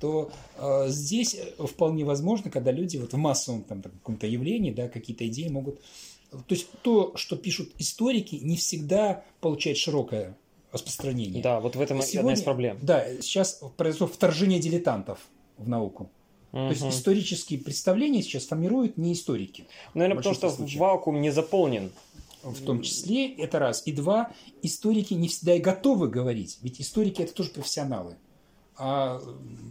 [0.00, 5.26] то э, здесь вполне возможно, когда люди вот в массовом там, каком-то явлении, да, какие-то
[5.26, 5.80] идеи могут
[6.30, 10.36] то есть то, что пишут историки, не всегда получает широкое
[10.72, 11.42] распространение.
[11.42, 12.78] Да, вот в этом Сегодня, одна из проблем.
[12.82, 15.18] Да, сейчас произошло вторжение дилетантов
[15.56, 16.10] в науку.
[16.52, 16.60] Угу.
[16.60, 19.66] То есть исторические представления сейчас формируют не историки.
[19.94, 20.80] Наверное, потому что случаев.
[20.80, 21.90] вакуум не заполнен.
[22.42, 23.82] В том числе, это раз.
[23.86, 24.32] И два,
[24.62, 26.58] историки не всегда и готовы говорить.
[26.62, 28.16] Ведь историки это тоже профессионалы.
[28.76, 29.20] А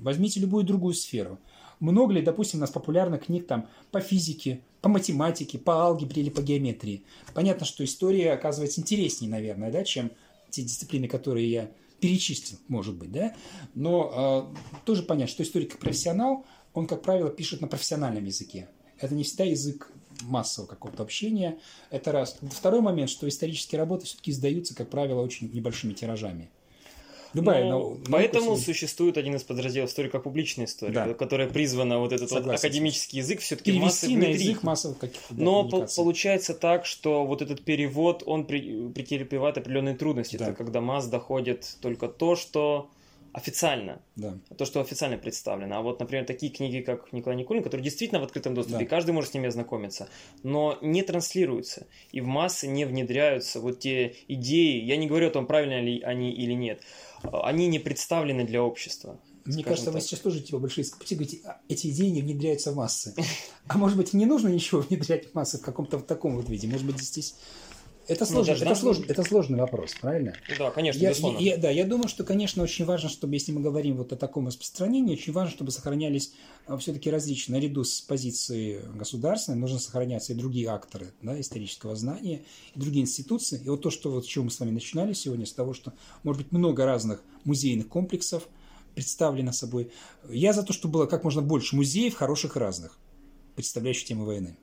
[0.02, 1.40] возьмите любую другую сферу.
[1.80, 6.30] Много ли, допустим, у нас популярных книг там по физике, по математике, по алгебре или
[6.30, 7.04] по геометрии?
[7.34, 10.12] Понятно, что история оказывается интереснее, наверное, да, чем
[10.50, 13.36] те дисциплины, которые я перечислил, может быть, да.
[13.76, 18.70] Но э, тоже понятно, что историк профессионал, он, как правило, пишет на профессиональном языке.
[19.00, 19.92] Это не всегда язык
[20.24, 21.58] массового какого-то общения.
[21.90, 22.38] Это раз.
[22.52, 26.50] Второй момент, что исторические работы все-таки издаются, как правило, очень небольшими тиражами.
[27.34, 31.14] Любая ну, нау- Поэтому наука существует один из подразделов истории как публичная история, да.
[31.14, 34.42] которая призвана вот этот вот академический язык все-таки массово внедрить.
[34.42, 39.96] язык массовых каких-то Но по- получается так, что вот этот перевод, он при- претерпевает определенные
[39.96, 40.38] трудности.
[40.38, 40.46] Да.
[40.46, 42.90] Это когда масс доходит только то, что
[43.38, 44.02] официально.
[44.16, 44.38] Да.
[44.58, 45.78] То, что официально представлено.
[45.78, 48.86] А вот, например, такие книги, как Николай Никулин, которые действительно в открытом доступе, да.
[48.86, 50.10] каждый может с ними ознакомиться,
[50.44, 51.86] но не транслируются.
[52.12, 54.84] И в массы не внедряются вот те идеи.
[54.84, 56.82] Я не говорю о том, правильно ли они или нет
[57.24, 59.20] они не представлены для общества.
[59.46, 59.96] Мне кажется, так.
[59.96, 63.16] вы сейчас тоже типа большие говорите, «А, эти идеи не внедряются в массы.
[63.70, 66.68] А может быть, не нужно ничего внедрять в массы в каком-то в таком вот виде?
[66.68, 67.36] Может быть, здесь
[68.08, 70.34] это, ну, сложно, это, сложно, это сложный вопрос, правильно?
[70.58, 73.98] Да, конечно, я, я, да, я думаю, что, конечно, очень важно, чтобы, если мы говорим
[73.98, 76.34] вот о таком распространении, очень важно, чтобы сохранялись
[76.66, 82.46] а, все-таки различные, наряду с позицией государственной, нужно сохраняться и другие акторы да, исторического знания,
[82.74, 83.62] и другие институции.
[83.64, 85.94] И вот то, что вот, с чего мы с вами начинали сегодня, с того, что,
[86.24, 88.48] может быть, много разных музейных комплексов
[88.96, 89.92] представлено собой.
[90.30, 92.98] Я за то, чтобы было как можно больше музеев, хороших разных,
[93.56, 94.58] представляющих тему войны.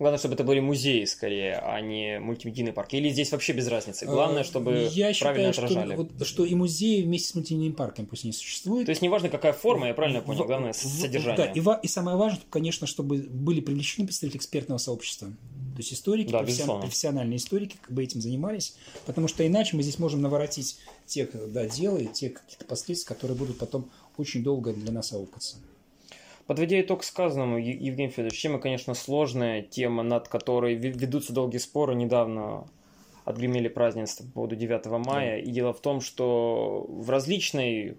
[0.00, 2.94] Главное, чтобы это были музеи скорее, а не мультимедийный парк.
[2.94, 4.06] Или здесь вообще без разницы.
[4.06, 5.92] Главное, чтобы я правильно считаю, отражали.
[5.92, 8.86] Что, вот, что и музеи вместе с мультимедийным парком пусть не существуют.
[8.86, 11.52] То есть неважно, какая форма, я правильно понял, главное содержание.
[11.54, 15.28] Да, и, и самое важное, конечно, чтобы были привлечены представители экспертного сообщества.
[15.28, 19.82] То есть историки, да, профессион, профессиональные историки как бы этим занимались, потому что иначе мы
[19.82, 24.72] здесь можем наворотить тех да, дел и те какие-то последствия, которые будут потом очень долго
[24.72, 25.56] для нас аукаться.
[26.50, 31.94] Подводя итог сказанному, Евгений Федорович, тема, конечно, сложная, тема, над которой ведутся долгие споры.
[31.94, 32.66] Недавно
[33.24, 35.36] отгремели празднества по поводу 9 мая.
[35.36, 35.48] Да.
[35.48, 37.98] И дело в том, что в различной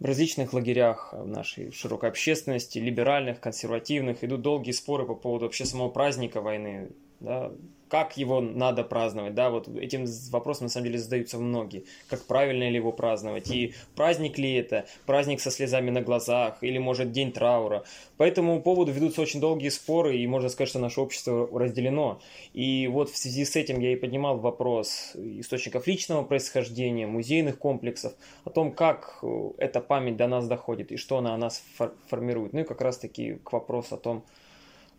[0.00, 5.90] в различных лагерях нашей широкой общественности, либеральных, консервативных, идут долгие споры по поводу вообще самого
[5.90, 6.90] праздника войны.
[7.20, 7.52] Да?
[7.90, 12.68] Как его надо праздновать, да, вот этим вопросом на самом деле задаются многие, как правильно
[12.68, 17.32] ли его праздновать, и праздник ли это, праздник со слезами на глазах, или может день
[17.32, 17.84] траура.
[18.16, 22.20] По этому поводу ведутся очень долгие споры, и можно сказать, что наше общество разделено.
[22.54, 28.12] И вот в связи с этим я и поднимал вопрос источников личного происхождения, музейных комплексов,
[28.44, 31.62] о том, как э, эта память до нас доходит, и что она о нас
[32.06, 32.52] формирует.
[32.52, 34.24] Ну и как раз таки к вопросу о том,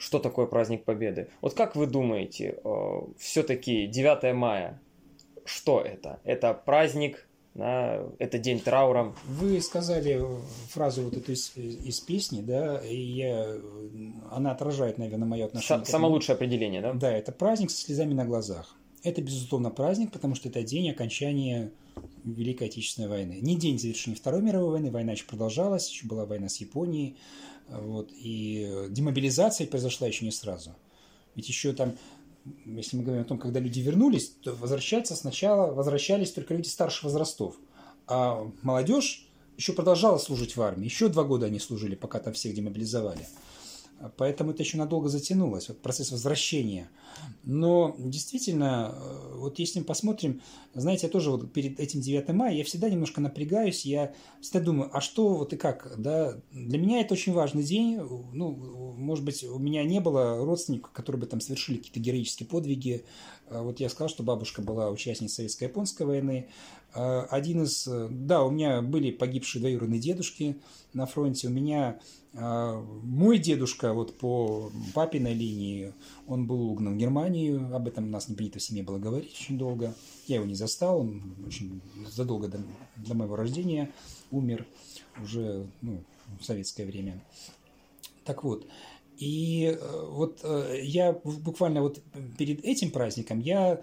[0.01, 1.29] что такое праздник Победы.
[1.41, 4.81] Вот как вы думаете, э, все-таки 9 мая,
[5.45, 6.19] что это?
[6.23, 9.13] Это праздник, да, это день траура.
[9.27, 10.25] Вы сказали
[10.69, 13.57] фразу вот эту из, из песни, да, и я,
[14.31, 15.85] она отражает, наверное, мое отношение.
[15.85, 16.93] С, самое лучшее определение, да?
[16.93, 18.75] Да, это праздник со слезами на глазах.
[19.03, 21.71] Это, безусловно, праздник, потому что это день окончания
[22.23, 23.37] Великой Отечественной войны.
[23.39, 27.17] Не день завершения Второй мировой войны, война еще продолжалась, еще была война с Японией,
[27.69, 30.75] вот, и демобилизация произошла еще не сразу.
[31.35, 31.97] Ведь еще там,
[32.65, 37.03] если мы говорим о том, когда люди вернулись, то возвращаться сначала возвращались только люди старших
[37.05, 37.55] возрастов.
[38.07, 40.85] А молодежь еще продолжала служить в армии.
[40.85, 43.27] Еще два года они служили, пока там всех демобилизовали.
[44.17, 46.89] Поэтому это еще надолго затянулось, вот процесс возвращения.
[47.43, 50.41] Но действительно, э, вот если мы посмотрим,
[50.73, 54.89] знаете, я тоже вот перед этим 9 мая, я всегда немножко напрягаюсь, я всегда думаю,
[54.93, 57.97] а что вот и как, да, для меня это очень важный день,
[58.33, 58.51] ну,
[58.97, 63.05] может быть, у меня не было родственников, которые бы там совершили какие-то героические подвиги,
[63.51, 66.49] а вот я сказал, что бабушка была участницей Советско-японской войны,
[66.93, 70.57] один из, да, у меня были погибшие двоюродные дедушки
[70.93, 71.99] на фронте, у меня
[72.33, 75.93] а, мой дедушка вот по папиной линии,
[76.27, 79.33] он был угнан в Германию, об этом у нас не принято в семье было говорить
[79.33, 79.93] очень долго.
[80.27, 82.59] Я его не застал, он очень задолго до,
[82.95, 83.91] до моего рождения
[84.31, 84.65] умер
[85.21, 86.03] уже ну,
[86.39, 87.21] в советское время.
[88.23, 88.65] Так вот,
[89.17, 92.01] и э, вот э, я буквально вот
[92.37, 93.81] перед этим праздником, я э,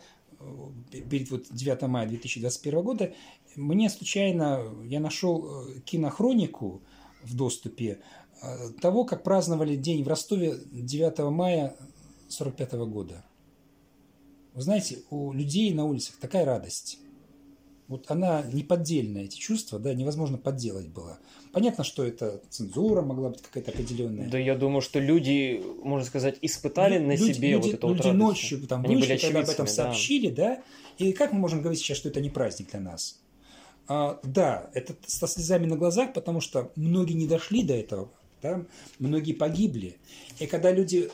[1.11, 3.15] перед вот 9 мая 2021 года,
[3.57, 6.83] мне случайно, я нашел кинохронику
[7.23, 8.01] в доступе
[8.41, 11.77] Э, того, как праздновали день в Ростове 9 мая
[12.29, 13.25] 1945 года.
[14.55, 16.99] Вы знаете, у людей на улицах такая радость.
[17.89, 21.19] Вот она неподдельная, эти чувства, да, невозможно подделать было.
[21.53, 24.29] Понятно, что это цензура могла быть какая-то определенная.
[24.29, 27.89] Да, я думаю, что люди, можно сказать, испытали Лю- на люди, себе люди, вот эту
[27.89, 30.57] Люди вот ночью там Они вышли, когда об этом сообщили, да.
[30.99, 31.05] да.
[31.05, 33.21] И как мы можем говорить сейчас, что это не праздник для нас?
[33.87, 38.11] А, да, это со слезами на глазах, потому что многие не дошли до этого
[38.43, 38.65] да?
[38.99, 39.97] Многие погибли.
[40.39, 41.11] И когда люди,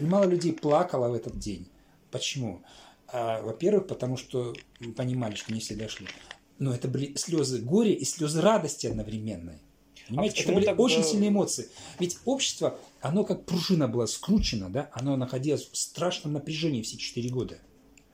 [0.00, 1.68] мало людей плакало в этот день.
[2.10, 2.62] Почему?
[3.08, 4.54] А, во-первых, потому что
[4.96, 6.08] понимали, что не все дошли.
[6.58, 9.58] Но это были слезы горя и слезы радости одновременно.
[10.08, 11.68] Понимаете, а это были очень сильные эмоции.
[11.98, 14.90] Ведь общество, оно как пружина было скручено, да?
[14.92, 17.58] оно находилось в страшном напряжении все четыре года.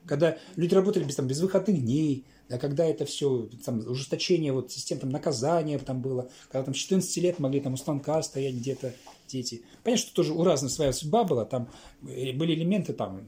[0.05, 4.71] Когда люди работали без, там, без выходных дней, а когда это все, там, ужесточение вот,
[4.71, 8.93] систем там, наказания там было, когда там 14 лет могли там у станка стоять где-то
[9.27, 9.63] дети.
[9.83, 11.69] Понятно, что тоже у разных своя судьба была, там
[12.03, 13.21] э, были элементы, там,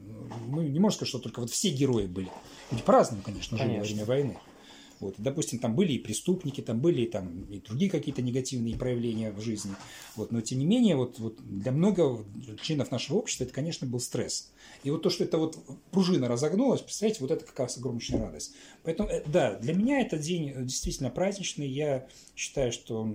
[0.46, 2.28] мы не можем сказать, что только вот все герои были.
[2.70, 3.80] Люди по-разному, конечно, жили конечно.
[3.80, 4.38] во время войны.
[5.04, 5.16] Вот.
[5.18, 9.72] Допустим, там были и преступники, там были там, и другие какие-то негативные проявления в жизни.
[10.16, 10.32] Вот.
[10.32, 12.24] Но тем не менее, вот, вот для многих
[12.62, 14.50] членов нашего общества это, конечно, был стресс.
[14.82, 15.58] И вот то, что это вот
[15.90, 18.54] пружина разогнулась, представляете, вот это как раз огромная радость.
[18.82, 21.68] Поэтому, э, да, для меня этот день действительно праздничный.
[21.68, 23.06] Я считаю, что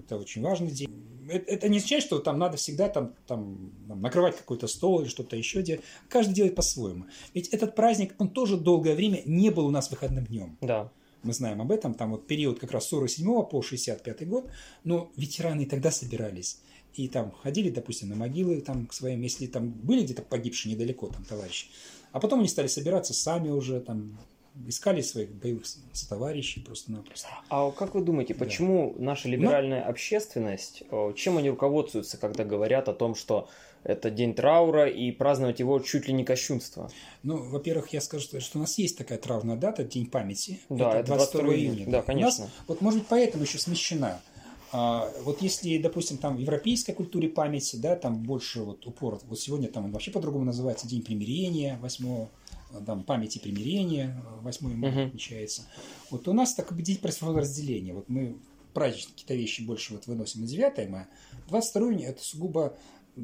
[0.00, 0.90] это очень важный день.
[1.28, 5.36] Это, это не означает, что там надо всегда там, там, накрывать какой-то стол или что-то
[5.36, 5.84] еще делать.
[6.08, 7.04] Каждый делает по-своему.
[7.32, 10.58] Ведь этот праздник, он тоже долгое время не был у нас выходным днем.
[10.60, 10.90] Да.
[11.26, 14.48] Мы знаем об этом, там вот период как раз с 47 по 65 год,
[14.84, 16.60] но ветераны и тогда собирались.
[16.94, 21.08] И там ходили, допустим, на могилы там к своим, если там были где-то погибшие недалеко
[21.08, 21.66] там товарищи.
[22.12, 24.18] А потом они стали собираться сами уже там
[24.66, 27.28] искали своих боевых сотоварищей просто-напросто.
[27.50, 29.04] А как вы думаете, почему да.
[29.04, 29.90] наша либеральная Но...
[29.90, 30.82] общественность,
[31.16, 33.48] чем они руководствуются, когда говорят о том, что
[33.86, 36.90] это день траура и праздновать его чуть ли не кощунство?
[37.22, 40.60] Ну, во-первых, я скажу, что у нас есть такая траурная дата, День памяти.
[40.68, 41.86] Да, это 22, 22 июня.
[41.86, 42.44] Да, конечно.
[42.44, 44.20] У нас, вот, может быть, поэтому еще смещена.
[44.72, 49.38] А, вот если, допустим, там в европейской культуре памяти, да, там больше вот упор, вот
[49.38, 52.26] сегодня там он вообще по-другому называется День примирения, 8
[52.84, 55.06] там, памяти примирения, 8 мая uh-huh.
[55.06, 55.62] отмечается.
[56.10, 57.94] Вот у нас так бы день разделение.
[57.94, 58.36] Вот мы
[58.76, 61.08] праздничные какие-то вещи больше вот выносим на 9 мая,
[61.48, 62.76] 22 это сугубо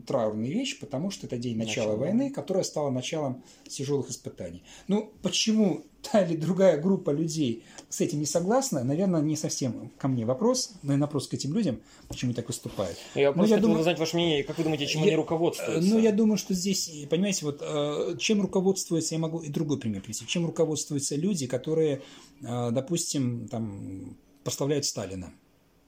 [0.06, 2.00] траурная вещь, потому что это день начала Начало.
[2.00, 4.62] войны, которая стала началом тяжелых испытаний.
[4.88, 10.08] Ну, почему та или другая группа людей с этим не согласна, наверное, не совсем ко
[10.08, 12.96] мне вопрос, но и вопрос к этим людям, почему так выступают.
[13.14, 15.88] Я но просто я думаю, узнать ваше мнение, как вы думаете, чем я, они руководствуются?
[15.88, 20.02] Ну, я думаю, что здесь, понимаете, вот э, чем руководствуются, я могу и другой пример
[20.02, 22.02] привести, чем руководствуются люди, которые,
[22.42, 25.32] э, допустим, там, прославляют Сталина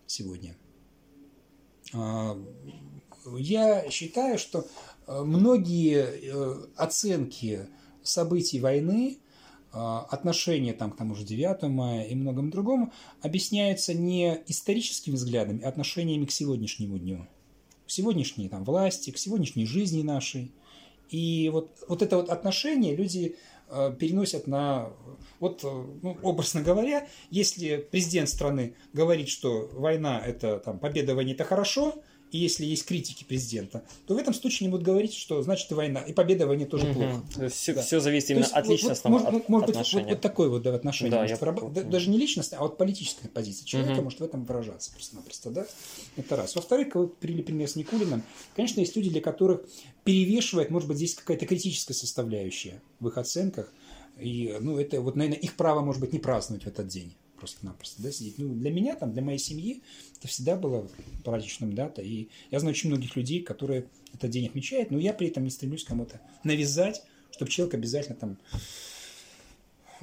[0.06, 0.56] сегодня.
[3.26, 4.66] Я считаю, что
[5.06, 7.68] э, многие э, оценки
[8.02, 9.18] событий войны,
[9.72, 15.62] э, отношения там, к тому же 9 мая и многому другому объясняются не историческими взглядами,
[15.62, 17.26] а отношениями к сегодняшнему дню.
[17.86, 20.52] К сегодняшней там, власти, к сегодняшней жизни нашей.
[21.08, 23.36] И вот, вот это вот отношение люди
[23.98, 24.90] переносят на,
[25.40, 31.32] вот, ну, образно говоря, если президент страны говорит, что война это там победа в войне
[31.32, 32.02] это хорошо,
[32.34, 35.74] и если есть критики президента, то в этом случае не будут говорить, что значит и
[35.74, 36.94] война, и победа в войне тоже угу.
[36.94, 37.48] плохо.
[37.48, 37.82] Все, да.
[37.82, 40.74] все зависит именно есть, от личностного вот, может, может быть, вот, вот такое вот да,
[40.74, 41.12] отношение.
[41.12, 44.02] Да, может, да, даже не личностное, а вот политическая позиция человека угу.
[44.02, 45.50] может в этом выражаться просто-напросто.
[45.50, 45.64] Да?
[46.16, 46.56] Это раз.
[46.56, 48.24] Во-вторых, вы привели пример с Никулиным.
[48.56, 49.60] Конечно, есть люди, для которых
[50.02, 53.72] перевешивает, может быть, здесь какая-то критическая составляющая в их оценках.
[54.18, 57.14] И, ну, это вот, наверное, их право, может быть, не праздновать в этот день
[57.44, 58.38] просто-напросто, да, сидеть.
[58.38, 59.82] Ну, для меня, там, для моей семьи
[60.18, 60.88] это всегда было
[61.24, 62.00] праздничным дата.
[62.00, 63.84] И я знаю очень многих людей, которые
[64.14, 68.38] этот день отмечают, но я при этом не стремлюсь кому-то навязать, чтобы человек обязательно там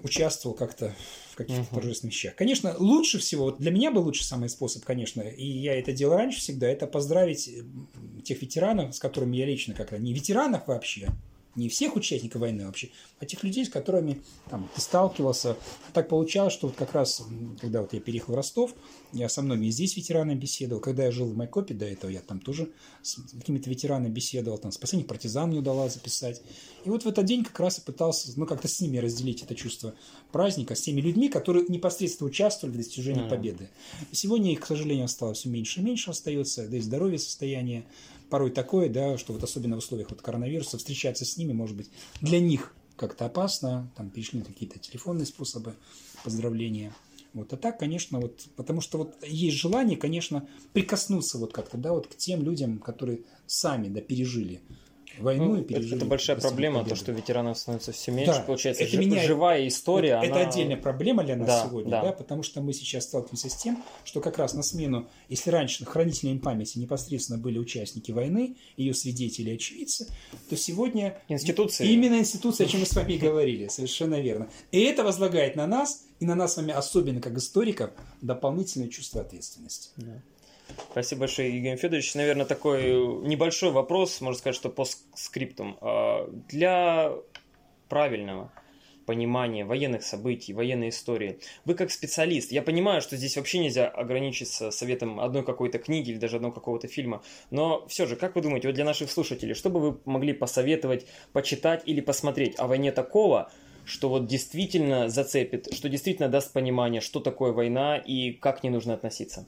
[0.04, 0.96] участвовал как-то
[1.32, 1.76] в каких-то uh-huh.
[1.76, 2.36] торжественных вещах.
[2.36, 6.18] Конечно, лучше всего, вот для меня был лучший самый способ, конечно, и я это делал
[6.18, 7.50] раньше всегда, это поздравить
[8.24, 11.10] тех ветеранов, с которыми я лично как-то, не ветеранов вообще,
[11.56, 12.89] не всех участников войны вообще,
[13.20, 15.58] а тех людей, с которыми там, ты сталкивался.
[15.93, 17.24] Так получалось, что вот как раз,
[17.60, 18.74] когда вот я переехал в Ростов,
[19.14, 20.82] я со многими здесь ветеранами беседовал.
[20.82, 22.72] Когда я жил в Майкопе до этого, я там тоже
[23.02, 24.58] с какими-то ветеранами беседовал.
[24.58, 26.41] Там с последних партизан мне удалось записать.
[26.86, 29.54] И вот в этот день как раз и пытался, ну, как-то с ними разделить это
[29.54, 29.93] чувство
[30.32, 33.30] праздника, с теми людьми, которые непосредственно участвовали в достижении mm-hmm.
[33.30, 33.70] победы.
[34.12, 37.86] Сегодня их, к сожалению, осталось все меньше и меньше остается, да и здоровье, состояние
[38.32, 41.91] порой такое, да, что вот особенно в условиях вот коронавируса встречаться с ними может быть
[42.21, 45.75] для них как-то опасно, там перешли какие-то телефонные способы
[46.23, 46.95] поздравления.
[47.34, 51.91] Вот, а так, конечно, вот, потому что вот есть желание, конечно, прикоснуться вот как-то, да,
[51.93, 54.61] вот к тем людям, которые сами, да, пережили
[55.20, 55.97] войну ну, и пережили.
[55.97, 58.34] Это большая проблема, то, что ветеранов становится все меньше.
[58.34, 59.22] Да, Получается, это меня...
[59.24, 60.18] живая история.
[60.18, 60.39] Вот она...
[60.39, 62.01] Это отдельная проблема для нас да, сегодня, да.
[62.03, 65.86] да, потому что мы сейчас сталкиваемся с тем, что как раз на смену, если раньше
[65.86, 70.07] хранителями памяти непосредственно были участники войны, ее свидетели, очевидцы,
[70.49, 71.88] то сегодня институции.
[71.88, 74.49] Именно институции, о чем мы с вами говорили, совершенно верно.
[74.72, 77.89] И это возлагает на нас и на нас с вами особенно как историков
[78.22, 79.89] дополнительное чувство ответственности.
[79.97, 80.22] Да.
[80.91, 82.15] Спасибо большое, Евгений Федорович.
[82.15, 82.84] Наверное, такой
[83.26, 85.78] небольшой вопрос, можно сказать, что по скриптам.
[85.82, 87.13] А, для
[87.89, 88.51] правильного
[89.05, 91.39] понимания военных событий, военной истории.
[91.65, 96.17] Вы как специалист, я понимаю, что здесь вообще нельзя ограничиться советом одной какой-то книги или
[96.17, 99.69] даже одного какого-то фильма, но все же, как вы думаете, вот для наших слушателей, что
[99.69, 103.51] бы вы могли посоветовать, почитать или посмотреть о войне такого,
[103.84, 108.69] что вот действительно зацепит, что действительно даст понимание, что такое война и как к ней
[108.69, 109.47] нужно относиться?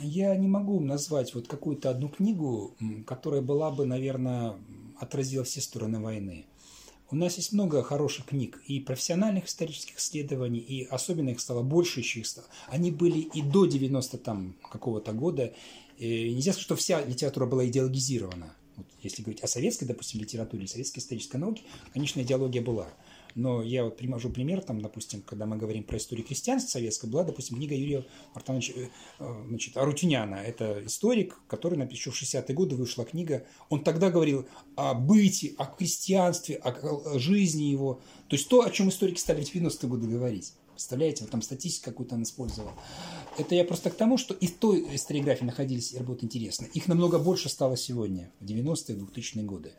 [0.00, 2.74] Я не могу назвать вот какую-то одну книгу,
[3.06, 4.56] которая была бы, наверное,
[4.98, 6.46] отразила все стороны войны.
[7.10, 12.00] У нас есть много хороших книг и профессиональных исторических исследований, и особенно их стало больше
[12.00, 12.46] еще их стало.
[12.68, 15.54] Они были и до 90 там какого-то года.
[15.96, 18.54] И нельзя сказать, что вся литература была идеологизирована.
[18.76, 21.62] Вот если говорить о советской, допустим, литературе, советской исторической науке,
[21.94, 22.88] конечно, идеология была.
[23.34, 27.24] Но я вот привожу пример, там, допустим, когда мы говорим про историю крестьянства советской, была,
[27.24, 28.04] допустим, книга Юрия
[28.34, 30.36] Артановича э, э, значит, Арутюняна.
[30.36, 33.46] Это историк, который написал в 60-е годы вышла книга.
[33.68, 38.00] Он тогда говорил о быте, о крестьянстве, о жизни его.
[38.28, 40.52] То есть то, о чем историки стали в 90-е годы говорить.
[40.78, 42.70] Представляете, вот там статистику какую-то он использовал.
[43.36, 46.70] Это я просто к тому, что и в той историографии находились работы интересные.
[46.70, 49.72] Их намного больше стало сегодня, в 90-е, 2000-е годы.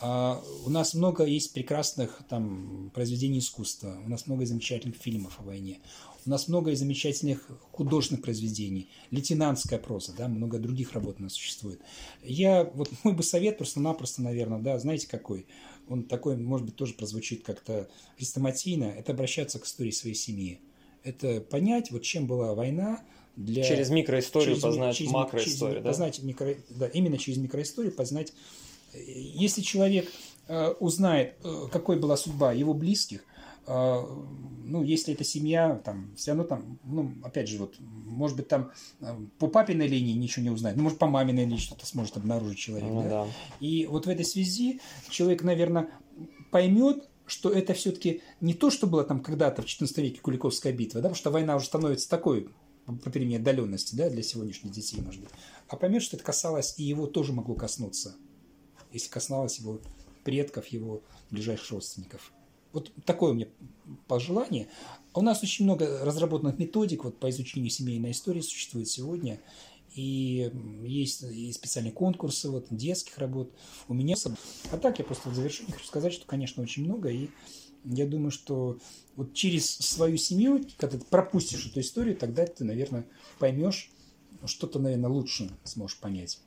[0.00, 5.42] А у нас много есть прекрасных там произведений искусства, у нас много замечательных фильмов о
[5.42, 5.80] войне,
[6.24, 11.80] у нас много замечательных художественных произведений, лейтенантская проза, да, много других работ у нас существует.
[12.22, 15.44] Я, вот мой бы совет просто-напросто, наверное, да, знаете какой–
[15.88, 20.60] он такой, может быть, тоже прозвучит как-то хрестоматийно, это обращаться к истории своей семьи.
[21.04, 23.02] Это понять, вот чем была война,
[23.36, 23.62] для...
[23.64, 25.90] Через микроисторию через, познать через, макроисторию, через, да?
[25.90, 26.54] Познать микро...
[26.70, 26.86] да?
[26.88, 28.32] Именно через микроисторию познать...
[28.94, 30.10] Если человек
[30.48, 33.35] э, узнает, э, какой была судьба его близких, э,
[33.66, 38.72] ну, если это семья, там, все равно там, ну, опять же, вот, может быть, там
[39.00, 42.58] э, по папиной линии ничего не узнает, ну, может, по маминой линии что-то сможет обнаружить
[42.58, 43.08] человек, ну, да?
[43.08, 43.26] да?
[43.60, 45.90] И вот в этой связи человек, наверное,
[46.50, 51.00] поймет, что это все-таки не то, что было там когда-то в 14 веке Куликовская битва,
[51.00, 52.48] да, потому что война уже становится такой
[52.86, 55.30] по причине отдаленности, да, для сегодняшних детей, может быть,
[55.68, 58.16] а поймет, что это касалось и его тоже могло коснуться,
[58.92, 59.80] если касалось его
[60.24, 62.32] предков, его ближайших родственников.
[62.76, 63.48] Вот такое у меня
[64.06, 64.68] пожелание.
[65.14, 69.40] У нас очень много разработанных методик вот, по изучению семейной истории существует сегодня.
[69.94, 70.52] И
[70.84, 73.50] есть и специальные конкурсы вот, детских работ.
[73.88, 74.14] У меня...
[74.70, 77.08] А так я просто в завершении хочу сказать, что, конечно, очень много.
[77.08, 77.30] И
[77.84, 78.78] я думаю, что
[79.14, 83.06] вот через свою семью, когда ты пропустишь эту историю, тогда ты, наверное,
[83.38, 83.90] поймешь,
[84.44, 86.40] что-то, наверное, лучше сможешь понять.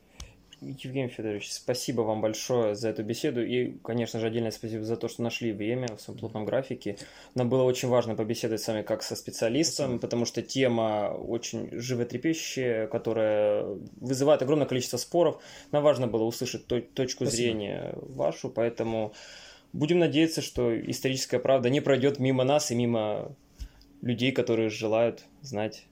[0.62, 5.07] Евгений Федорович, спасибо вам большое за эту беседу и, конечно же, отдельное спасибо за то,
[5.07, 6.97] что нашли время в своем плотном графике.
[7.34, 10.01] Нам было очень важно побеседовать с вами как со специалистом, спасибо.
[10.01, 13.66] потому что тема очень животрепещущая, которая
[14.01, 15.41] вызывает огромное количество споров.
[15.72, 17.30] Нам важно было услышать точку спасибо.
[17.30, 19.14] зрения вашу, поэтому
[19.72, 23.34] будем надеяться, что историческая правда не пройдет мимо нас и мимо
[24.01, 25.86] людей, которые желают знать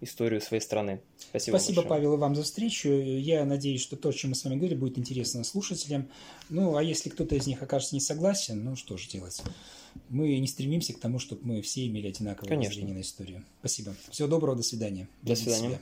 [0.00, 1.00] историю своей страны.
[1.18, 2.88] Спасибо, Спасибо Павел, и вам за встречу.
[2.88, 6.08] Я надеюсь, что то, о чем мы с вами говорили, будет интересно слушателям.
[6.48, 9.42] Ну, а если кто-то из них окажется не согласен, ну, что же делать?
[10.08, 12.86] Мы не стремимся к тому, чтобы мы все имели одинаковое Конечно.
[12.86, 13.44] на историю.
[13.60, 13.94] Спасибо.
[14.10, 15.08] Всего доброго, до свидания.
[15.22, 15.68] До свидания.
[15.68, 15.80] Себя.